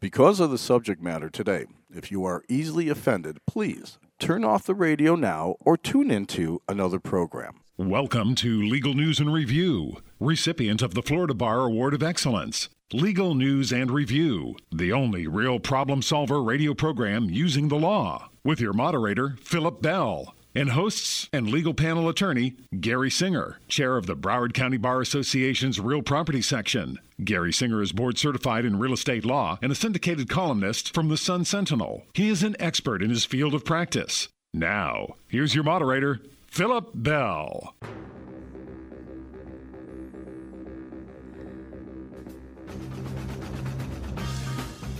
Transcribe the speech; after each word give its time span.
Because 0.00 0.38
of 0.38 0.52
the 0.52 0.58
subject 0.58 1.02
matter 1.02 1.28
today, 1.28 1.66
if 1.90 2.12
you 2.12 2.24
are 2.24 2.44
easily 2.48 2.88
offended, 2.88 3.38
please 3.48 3.98
turn 4.20 4.44
off 4.44 4.62
the 4.62 4.76
radio 4.76 5.16
now 5.16 5.56
or 5.58 5.76
tune 5.76 6.12
into 6.12 6.62
another 6.68 7.00
program. 7.00 7.62
Welcome 7.76 8.36
to 8.36 8.62
Legal 8.62 8.94
News 8.94 9.18
and 9.18 9.32
Review, 9.32 9.96
recipient 10.20 10.82
of 10.82 10.94
the 10.94 11.02
Florida 11.02 11.34
Bar 11.34 11.62
Award 11.62 11.94
of 11.94 12.04
Excellence. 12.04 12.68
Legal 12.92 13.34
News 13.34 13.72
and 13.72 13.90
Review, 13.90 14.54
the 14.70 14.92
only 14.92 15.26
real 15.26 15.58
problem 15.58 16.00
solver 16.00 16.40
radio 16.44 16.74
program 16.74 17.28
using 17.28 17.66
the 17.66 17.74
law, 17.74 18.30
with 18.44 18.60
your 18.60 18.72
moderator, 18.72 19.36
Philip 19.42 19.82
Bell, 19.82 20.32
and 20.54 20.70
hosts 20.70 21.28
and 21.32 21.50
legal 21.50 21.74
panel 21.74 22.08
attorney, 22.08 22.56
Gary 22.80 23.10
Singer, 23.10 23.58
chair 23.68 23.96
of 23.96 24.06
the 24.06 24.16
Broward 24.16 24.54
County 24.54 24.76
Bar 24.76 25.00
Association's 25.00 25.80
Real 25.80 26.02
Property 26.02 26.42
Section. 26.42 26.98
Gary 27.22 27.52
Singer 27.52 27.82
is 27.82 27.92
board 27.92 28.18
certified 28.18 28.64
in 28.64 28.78
real 28.78 28.92
estate 28.92 29.24
law 29.24 29.58
and 29.62 29.72
a 29.72 29.74
syndicated 29.74 30.28
columnist 30.28 30.94
from 30.94 31.08
the 31.08 31.16
Sun 31.16 31.44
Sentinel. 31.44 32.04
He 32.14 32.28
is 32.28 32.42
an 32.42 32.56
expert 32.58 33.02
in 33.02 33.10
his 33.10 33.24
field 33.24 33.54
of 33.54 33.64
practice. 33.64 34.28
Now, 34.54 35.14
here's 35.28 35.54
your 35.54 35.64
moderator, 35.64 36.20
Philip 36.46 36.90
Bell. 36.94 37.74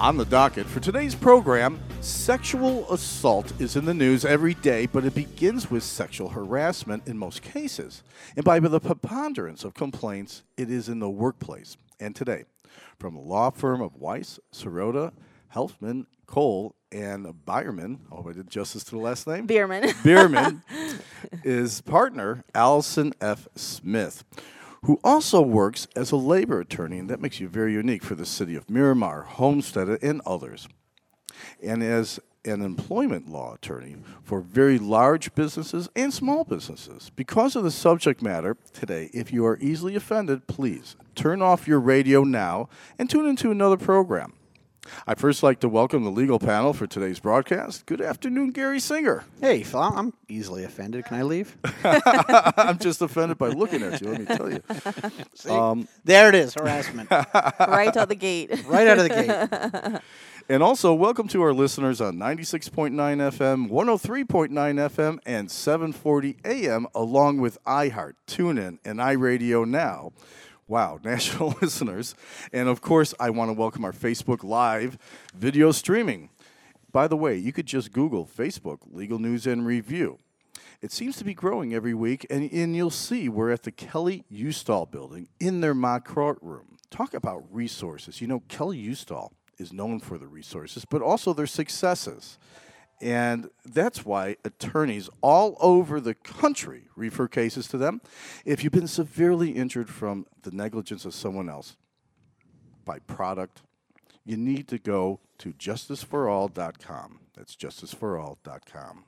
On 0.01 0.17
the 0.17 0.25
docket 0.25 0.65
for 0.67 0.79
today's 0.79 1.17
program, 1.17 1.81
sexual 2.01 2.89
assault 2.93 3.53
is 3.61 3.75
in 3.75 3.85
the 3.85 3.93
news 3.93 4.25
every 4.25 4.55
day, 4.55 4.87
but 4.87 5.05
it 5.05 5.13
begins 5.13 5.73
with 5.73 5.83
sexual 5.83 6.29
harassment 6.29 7.09
in 7.09 7.19
most 7.19 7.43
cases. 7.43 8.05
And 8.37 8.45
by 8.45 8.61
the 8.61 8.79
preponderance 8.79 9.65
of 9.65 9.75
complaints, 9.75 10.45
it 10.57 10.71
is 10.71 10.89
in 10.89 11.01
the 11.01 11.11
workplace. 11.11 11.77
And 11.99 12.15
today, 12.15 12.45
from 13.01 13.15
the 13.15 13.21
law 13.21 13.51
firm 13.51 13.81
of 13.81 13.97
Weiss, 13.97 14.39
Serota, 14.53 15.11
Helfman, 15.53 16.07
Cole, 16.27 16.77
and 16.93 17.45
Bierman, 17.45 17.99
hope 18.09 18.29
I 18.29 18.35
did 18.35 18.49
justice 18.49 18.85
to 18.85 18.91
the 18.93 18.99
last 18.99 19.27
name. 19.27 19.47
Bierman. 19.47 19.93
Bierman 20.05 20.63
is 21.45 21.81
partner 21.81 22.45
Alison 22.55 23.15
F. 23.21 23.49
Smith, 23.57 24.23
who 24.83 25.01
also 25.03 25.41
works 25.41 25.87
as 25.97 26.11
a 26.11 26.17
labor 26.17 26.61
attorney, 26.61 26.99
and 26.99 27.11
that 27.11 27.21
makes 27.21 27.41
you 27.41 27.49
very 27.49 27.73
unique 27.73 28.03
for 28.03 28.15
the 28.15 28.27
city 28.27 28.55
of 28.55 28.71
Miramar, 28.71 29.23
Homestead, 29.23 29.89
and 30.03 30.21
others. 30.25 30.69
And 31.63 31.83
as 31.83 32.21
an 32.45 32.63
employment 32.63 33.29
law 33.29 33.55
attorney 33.55 33.97
for 34.23 34.41
very 34.41 34.79
large 34.79 35.35
businesses 35.35 35.89
and 35.95 36.13
small 36.13 36.45
businesses. 36.45 37.11
Because 37.15 37.57
of 37.57 37.65
the 37.65 37.71
subject 37.71 38.23
matter 38.23 38.57
today, 38.73 39.11
if 39.13 39.33
you 39.33 39.45
are 39.45 39.59
easily 39.61 39.95
offended, 39.97 40.47
please 40.47 40.97
turn 41.15 41.43
off 41.43 41.69
your 41.69 41.81
radio 41.81 42.25
now 42.25 42.69
and 42.99 43.11
tune 43.11 43.29
into 43.29 43.51
another 43.51 43.77
program. 43.77 44.33
I 45.07 45.15
first 45.15 45.43
like 45.43 45.61
to 45.61 45.69
welcome 45.69 46.05
the 46.05 46.11
legal 46.11 46.39
panel 46.39 46.73
for 46.73 46.87
today's 46.87 47.21
broadcast. 47.21 47.87
Good 47.87 48.01
afternoon, 48.01 48.51
Gary 48.51 48.81
Singer. 48.81 49.25
Hey, 49.41 49.63
Phil, 49.63 49.81
I'm 49.81 50.13
easily 50.29 50.65
offended. 50.65 51.05
Can 51.05 51.17
I 51.19 51.23
leave? 51.23 51.57
I'm 51.85 52.79
just 52.79 53.03
offended 53.03 53.39
by 53.39 53.49
looking 53.49 53.83
at 53.83 54.01
you, 54.01 54.09
let 54.09 54.21
me 54.21 54.27
tell 54.27 54.51
you. 54.51 54.63
See? 55.35 55.51
Um, 55.51 55.89
there 56.05 56.29
it 56.29 56.35
is, 56.35 56.55
harassment. 56.55 57.11
right 57.11 57.97
out 57.97 58.09
the 58.09 58.15
gate. 58.15 58.51
right 58.67 58.87
out 58.87 58.99
of 58.99 59.05
the 59.05 59.93
gate. 59.93 60.01
And 60.51 60.63
also, 60.63 60.95
welcome 60.95 61.29
to 61.29 61.43
our 61.43 61.53
listeners 61.53 62.01
on 62.01 62.17
96.9 62.17 62.93
FM, 62.93 63.69
103.9 63.69 64.49
FM, 64.49 65.19
and 65.27 65.51
740 65.51 66.39
AM, 66.43 66.87
along 66.95 67.43
with 67.43 67.63
iHeart, 67.65 68.15
TuneIn, 68.27 68.79
and 68.83 68.99
iRadio 68.99 69.69
Now. 69.69 70.13
Wow, 70.69 71.01
national 71.05 71.57
listeners. 71.63 72.15
And 72.53 72.69
of 72.69 72.83
course, 72.83 73.15
I 73.19 73.31
want 73.31 73.49
to 73.49 73.55
welcome 73.55 73.85
our 73.85 73.93
Facebook 73.93 74.45
Live 74.45 74.99
video 75.35 75.73
streaming. 75.73 76.29
By 76.93 77.09
the 77.09 77.17
way, 77.17 77.37
you 77.37 77.53
could 77.53 77.67
just 77.67 77.93
Google 77.93 78.27
Facebook 78.27 78.81
Legal 78.93 79.19
News 79.19 79.47
and 79.47 79.67
Review. 79.67 80.19
It 80.81 80.93
seems 80.93 81.17
to 81.17 81.25
be 81.25 81.35
growing 81.35 81.75
every 81.75 81.95
week, 81.95 82.27
and, 82.31 82.51
and 82.53 82.77
you'll 82.77 82.91
see 82.91 83.29
we're 83.29 83.51
at 83.51 83.65
the 83.65 83.73
Kelley 83.73 84.25
Uustal 84.33 84.89
building 84.89 85.29
in 85.41 85.61
their 85.61 85.75
mock 85.75 86.07
courtroom. 86.07 86.77
Talk 86.91 87.15
about 87.15 87.45
resources. 87.51 88.21
You 88.21 88.29
know, 88.29 88.43
Kelley 88.49 88.81
Uustal 88.87 89.33
is 89.59 89.73
known 89.73 89.99
for 90.01 90.19
the 90.19 90.27
resources, 90.27 90.85
but 90.85 91.03
also 91.03 91.33
their 91.33 91.47
successes. 91.47 92.39
And 93.01 93.51
that's 93.65 94.05
why 94.05 94.37
attorneys 94.45 95.09
all 95.21 95.57
over 95.61 96.01
the 96.01 96.15
country 96.15 96.89
refer 96.97 97.29
cases 97.29 97.69
to 97.69 97.79
them. 97.79 98.01
If 98.45 98.65
you've 98.65 98.73
been 98.73 98.89
severely 98.89 99.51
injured 99.51 99.89
from 99.89 100.27
the 100.43 100.51
negligence 100.51 101.05
of 101.05 101.15
someone 101.15 101.49
else 101.49 101.77
by 102.85 102.99
product, 103.01 103.63
you 104.25 104.37
need 104.37 104.67
to 104.69 104.79
go 104.79 105.21
to 105.39 105.53
justiceforall.com. 105.53 107.21
That's 107.37 107.55
justiceforall.com. 107.55 109.05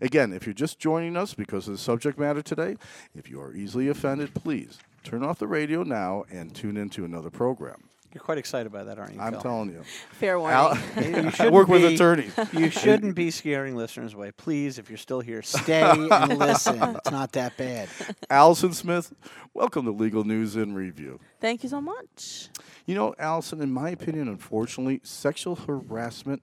Again, 0.00 0.32
if 0.32 0.46
you're 0.46 0.54
just 0.54 0.78
joining 0.78 1.16
us 1.16 1.34
because 1.34 1.66
of 1.66 1.74
the 1.74 1.78
subject 1.78 2.18
matter 2.18 2.42
today, 2.42 2.76
if 3.14 3.30
you 3.30 3.40
are 3.40 3.54
easily 3.54 3.88
offended, 3.88 4.34
please 4.34 4.78
turn 5.02 5.24
off 5.24 5.38
the 5.38 5.46
radio 5.46 5.82
now 5.82 6.24
and 6.30 6.54
tune 6.54 6.76
into 6.76 7.04
another 7.04 7.30
program. 7.30 7.88
You're 8.14 8.22
quite 8.22 8.38
excited 8.38 8.70
by 8.70 8.84
that, 8.84 8.96
aren't 8.96 9.14
you? 9.14 9.20
I'm 9.20 9.32
Phil? 9.32 9.42
telling 9.42 9.70
you. 9.70 9.82
Fair 10.12 10.38
warning. 10.38 10.56
Al- 10.56 10.74
You 11.04 11.16
I 11.26 11.30
shouldn't 11.30 11.52
work 11.52 11.66
with 11.66 11.82
be- 11.82 11.94
attorneys. 11.96 12.32
You 12.52 12.70
shouldn't 12.70 13.16
be 13.16 13.32
scaring 13.32 13.74
listeners 13.74 14.14
away. 14.14 14.30
Please, 14.30 14.78
if 14.78 14.88
you're 14.88 14.98
still 14.98 15.18
here, 15.20 15.42
stay 15.42 15.82
and 15.82 16.08
listen. 16.38 16.80
It's 16.80 17.10
not 17.10 17.32
that 17.32 17.56
bad. 17.56 17.88
Alison 18.30 18.72
Smith, 18.72 19.12
welcome 19.52 19.84
to 19.86 19.90
Legal 19.90 20.22
News 20.22 20.54
in 20.54 20.74
Review. 20.74 21.18
Thank 21.40 21.64
you 21.64 21.68
so 21.68 21.80
much. 21.80 22.50
You 22.86 22.94
know, 22.94 23.16
Alison, 23.18 23.60
in 23.60 23.72
my 23.72 23.90
opinion, 23.90 24.28
unfortunately, 24.28 25.00
sexual 25.02 25.56
harassment, 25.56 26.40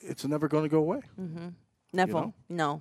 it's 0.00 0.24
never 0.24 0.48
going 0.48 0.62
to 0.64 0.70
go 0.70 0.78
away. 0.78 1.00
Mm-hmm. 1.20 1.48
Neville. 1.92 2.20
know? 2.20 2.34
No. 2.48 2.80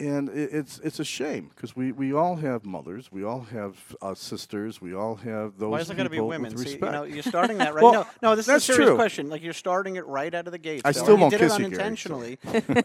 And 0.00 0.28
it, 0.30 0.50
it's 0.52 0.78
it's 0.78 0.98
a 0.98 1.04
shame 1.04 1.50
because 1.54 1.76
we, 1.76 1.92
we 1.92 2.12
all 2.14 2.36
have 2.36 2.64
mothers, 2.64 3.12
we 3.12 3.22
all 3.22 3.42
have 3.52 3.76
uh, 4.00 4.14
sisters, 4.14 4.80
we 4.80 4.94
all 4.94 5.16
have 5.16 5.58
those 5.58 5.70
Why 5.70 5.80
is 5.80 5.90
it 5.90 5.96
got 5.96 6.04
to 6.04 6.10
be 6.10 6.18
women? 6.20 6.54
with 6.54 6.66
See, 6.66 6.74
you 6.74 6.78
know, 6.80 7.02
you're 7.04 7.22
starting 7.22 7.58
that 7.58 7.74
right. 7.74 7.84
Well, 7.84 7.92
no, 7.92 8.06
no, 8.30 8.34
this 8.36 8.48
is 8.48 8.54
a 8.54 8.60
serious 8.60 8.88
true. 8.88 8.96
question. 8.96 9.28
Like 9.28 9.42
you're 9.42 9.52
starting 9.52 9.96
it 9.96 10.06
right 10.06 10.34
out 10.34 10.46
of 10.46 10.52
the 10.52 10.58
gate. 10.58 10.82
I 10.86 10.92
Phil, 10.92 11.02
still 11.04 11.16
won't 11.18 11.32
you 11.32 11.38
did 11.38 11.44
kiss 11.44 11.58
it 11.58 11.62
you, 11.62 11.68
Gary, 11.68 11.76
so- 11.76 12.14
unintentionally. 12.14 12.38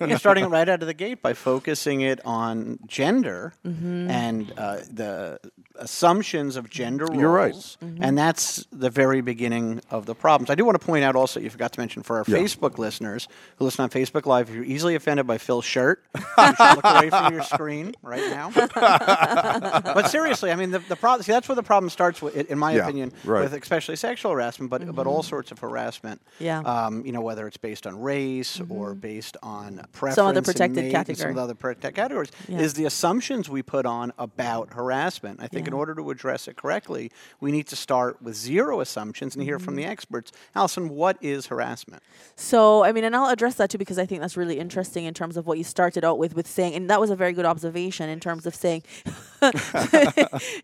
you're 0.10 0.20
starting 0.20 0.44
it 0.44 0.50
right 0.50 0.68
out 0.68 0.82
of 0.82 0.88
the 0.88 0.94
gate 0.94 1.22
by 1.22 1.34
focusing 1.34 2.02
it 2.02 2.20
on 2.26 2.80
gender 2.86 3.54
Mm-hmm. 3.66 4.10
and 4.12 4.54
uh, 4.58 4.78
the 4.92 5.40
assumptions 5.80 6.56
of 6.56 6.70
gender 6.70 7.06
roles. 7.06 7.20
You're 7.20 7.32
right. 7.32 7.54
Mm-hmm. 7.54 8.04
And 8.04 8.18
that's 8.18 8.66
the 8.72 8.90
very 8.90 9.22
beginning 9.22 9.82
of 9.90 10.06
the 10.06 10.16
problems. 10.16 10.50
I 10.50 10.56
do 10.56 10.66
want 10.66 10.80
to 10.80 10.86
point 10.86 11.04
out 11.04 11.16
also, 11.16 11.40
you 11.40 11.50
forgot 11.50 11.72
to 11.74 11.80
mention 11.80 12.04
for 12.04 12.18
our 12.18 12.26
Yeah. 12.28 12.38
Facebook 12.38 12.78
listeners 12.78 13.28
who 13.58 13.66
listen 13.66 13.84
on 13.84 13.90
Facebook 13.90 14.26
Live, 14.26 14.50
if 14.50 14.56
you're 14.56 14.64
easily 14.64 14.96
offended 14.96 15.28
by 15.28 15.38
Phil's 15.38 15.66
shirt, 15.66 16.04
you 16.16 16.22
should 16.38 16.76
look 16.76 16.86
away 16.86 17.10
from 17.10 17.34
your 17.34 17.44
screen 17.44 17.94
right 18.02 18.30
now. 18.32 18.52
but 18.56 20.10
seriously, 20.10 20.52
I 20.52 20.56
mean, 20.56 20.72
the, 20.72 20.80
the 20.80 20.96
problem, 20.96 21.24
see, 21.24 21.32
that's 21.32 21.48
where 21.48 21.56
the 21.56 21.64
problem 21.64 21.90
starts, 21.90 22.22
with, 22.22 22.36
in 22.50 22.58
my 22.60 22.74
Yeah, 22.76 22.84
opinion, 22.84 23.12
right. 23.24 23.44
with 23.44 23.54
especially 23.54 23.96
sexual 23.96 24.32
harassment, 24.32 24.70
but, 24.70 24.94
but 24.96 25.08
all 25.08 25.24
sorts 25.24 25.52
of 25.52 25.60
harassment. 25.60 26.22
Yeah. 26.40 26.60
Um, 26.60 27.06
you 27.06 27.12
know, 27.12 27.22
whether 27.22 27.48
it's 27.48 27.58
based 27.58 27.88
on 27.88 28.00
race 28.02 28.62
or 28.70 28.94
based 28.94 29.38
on 29.44 29.86
preference. 29.92 30.16
Some 30.16 30.28
of 30.28 30.36
the 30.36 30.42
protected 30.42 30.86
mate 30.86 30.96
and 30.96 31.18
Some 31.18 31.30
of 31.30 31.36
the 31.36 31.42
other 31.42 31.56
protected 31.56 31.96
categories 31.96 32.32
Yeah. 32.48 32.60
is 32.60 32.74
the 32.74 32.86
assumptions 32.86 33.50
we 33.50 33.62
put 33.62 33.86
on 33.86 34.14
about 34.18 34.74
harassment. 34.74 35.40
I 35.42 35.48
think 35.48 35.65
in 35.68 35.74
order 35.74 35.94
to 35.96 36.10
address 36.12 36.48
it 36.48 36.56
correctly, 36.56 37.12
we 37.40 37.52
need 37.52 37.68
to 37.68 37.76
start 37.76 38.22
with 38.22 38.36
zero 38.36 38.80
assumptions 38.82 39.36
and 39.36 39.44
hear 39.44 39.60
from 39.60 39.76
Mm-hmm. 39.76 39.84
the 39.84 39.86
experts. 39.86 40.32
Alison, 40.56 40.90
what 40.90 41.18
is 41.22 41.48
harassment? 41.48 42.02
So, 42.36 42.84
I 42.84 42.92
mean, 42.92 43.04
and 43.04 43.16
I'll 43.16 43.30
address 43.30 43.56
that 43.56 43.70
too 43.70 43.78
because 43.78 43.98
I 44.00 44.06
think 44.06 44.22
that's 44.22 44.38
really 44.38 44.60
interesting 44.60 45.06
in 45.06 45.14
terms 45.14 45.38
of 45.38 45.46
what 45.48 45.58
you 45.58 45.64
started 45.64 46.06
out 46.06 46.18
with, 46.18 46.36
with 46.36 46.48
saying, 46.48 46.74
and 46.76 46.90
that 46.90 47.00
was 47.02 47.10
a 47.10 47.16
very 47.16 47.34
good 47.34 47.46
observation 47.46 48.10
in 48.10 48.20
terms 48.20 48.46
of 48.46 48.56
saying, 48.56 48.84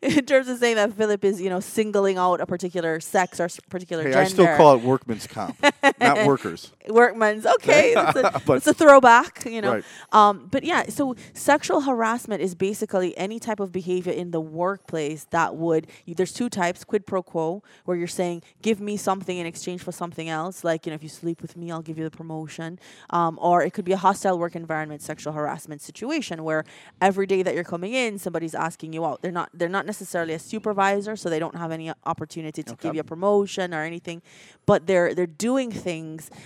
in 0.01 0.25
terms 0.25 0.47
of 0.47 0.57
saying 0.59 0.75
that 0.75 0.93
Philip 0.93 1.23
is, 1.25 1.41
you 1.41 1.49
know, 1.49 1.59
singling 1.59 2.17
out 2.17 2.41
a 2.41 2.45
particular 2.45 2.99
sex 2.99 3.39
or 3.39 3.49
particular 3.69 4.03
hey, 4.03 4.11
gender. 4.11 4.25
I 4.25 4.27
still 4.29 4.57
call 4.57 4.75
it 4.75 4.81
workman's 4.83 5.27
comp, 5.27 5.57
not 6.01 6.25
workers. 6.31 6.71
workman's 6.89 7.45
okay 7.45 7.93
it's 7.97 8.17
a, 8.17 8.41
But- 8.45 8.67
a 8.67 8.73
throwback 8.73 9.45
you 9.45 9.61
know. 9.61 9.73
Right. 9.75 9.83
um, 10.11 10.47
but 10.51 10.63
yeah 10.63 10.89
so 10.89 11.15
sexual 11.33 11.81
harassment 11.81 12.41
is 12.41 12.55
basically 12.55 13.17
any 13.17 13.39
type 13.39 13.59
of 13.59 13.71
behavior 13.71 14.13
in 14.13 14.31
the 14.31 14.41
workplace 14.41 15.25
that 15.31 15.55
would 15.55 15.87
you, 16.05 16.15
there's 16.15 16.33
two 16.33 16.49
types 16.49 16.83
quid 16.83 17.05
pro 17.05 17.21
quo 17.23 17.63
where 17.85 17.97
you're 17.97 18.07
saying 18.07 18.41
give 18.61 18.79
me 18.79 18.97
something 18.97 19.37
in 19.37 19.45
exchange 19.45 19.81
for 19.81 19.91
something 19.91 20.27
else 20.29 20.63
like 20.63 20.85
you 20.85 20.89
know 20.91 20.95
if 20.95 21.03
you 21.03 21.09
sleep 21.09 21.41
with 21.41 21.55
me 21.57 21.71
i'll 21.71 21.81
give 21.81 21.97
you 21.97 22.03
the 22.03 22.11
promotion. 22.21 22.79
Um, 23.09 23.37
or 23.41 23.61
it 23.63 23.71
could 23.73 23.85
be 23.85 23.91
a 23.91 23.97
hostile 23.97 24.37
work 24.39 24.55
environment 24.55 25.01
sexual 25.01 25.33
harassment 25.33 25.81
situation 25.81 26.43
where 26.43 26.63
every 27.01 27.25
day 27.27 27.41
that 27.43 27.53
you're 27.55 27.63
coming 27.75 27.93
in 27.93 28.17
somebody's 28.17 28.55
asking 28.55 28.93
you 28.93 29.05
out. 29.05 29.21
They're 29.21 29.31
not 29.31 29.49
they're 29.53 29.69
not 29.77 29.85
necessarily 29.85 30.33
a 30.33 30.39
supervisor 30.39 31.15
so 31.15 31.29
they 31.29 31.39
don't 31.39 31.55
have 31.55 31.71
any 31.71 31.91
opportunity 32.05 32.61
to 32.63 32.75
give 32.75 32.95
you 32.95 33.01
a 33.01 33.03
promotion 33.03 33.73
or 33.73 33.83
anything 33.83 34.21
but 34.65 34.87
they're 34.87 35.13
they're 35.15 35.25
doing 35.49 35.69
things 35.71 35.90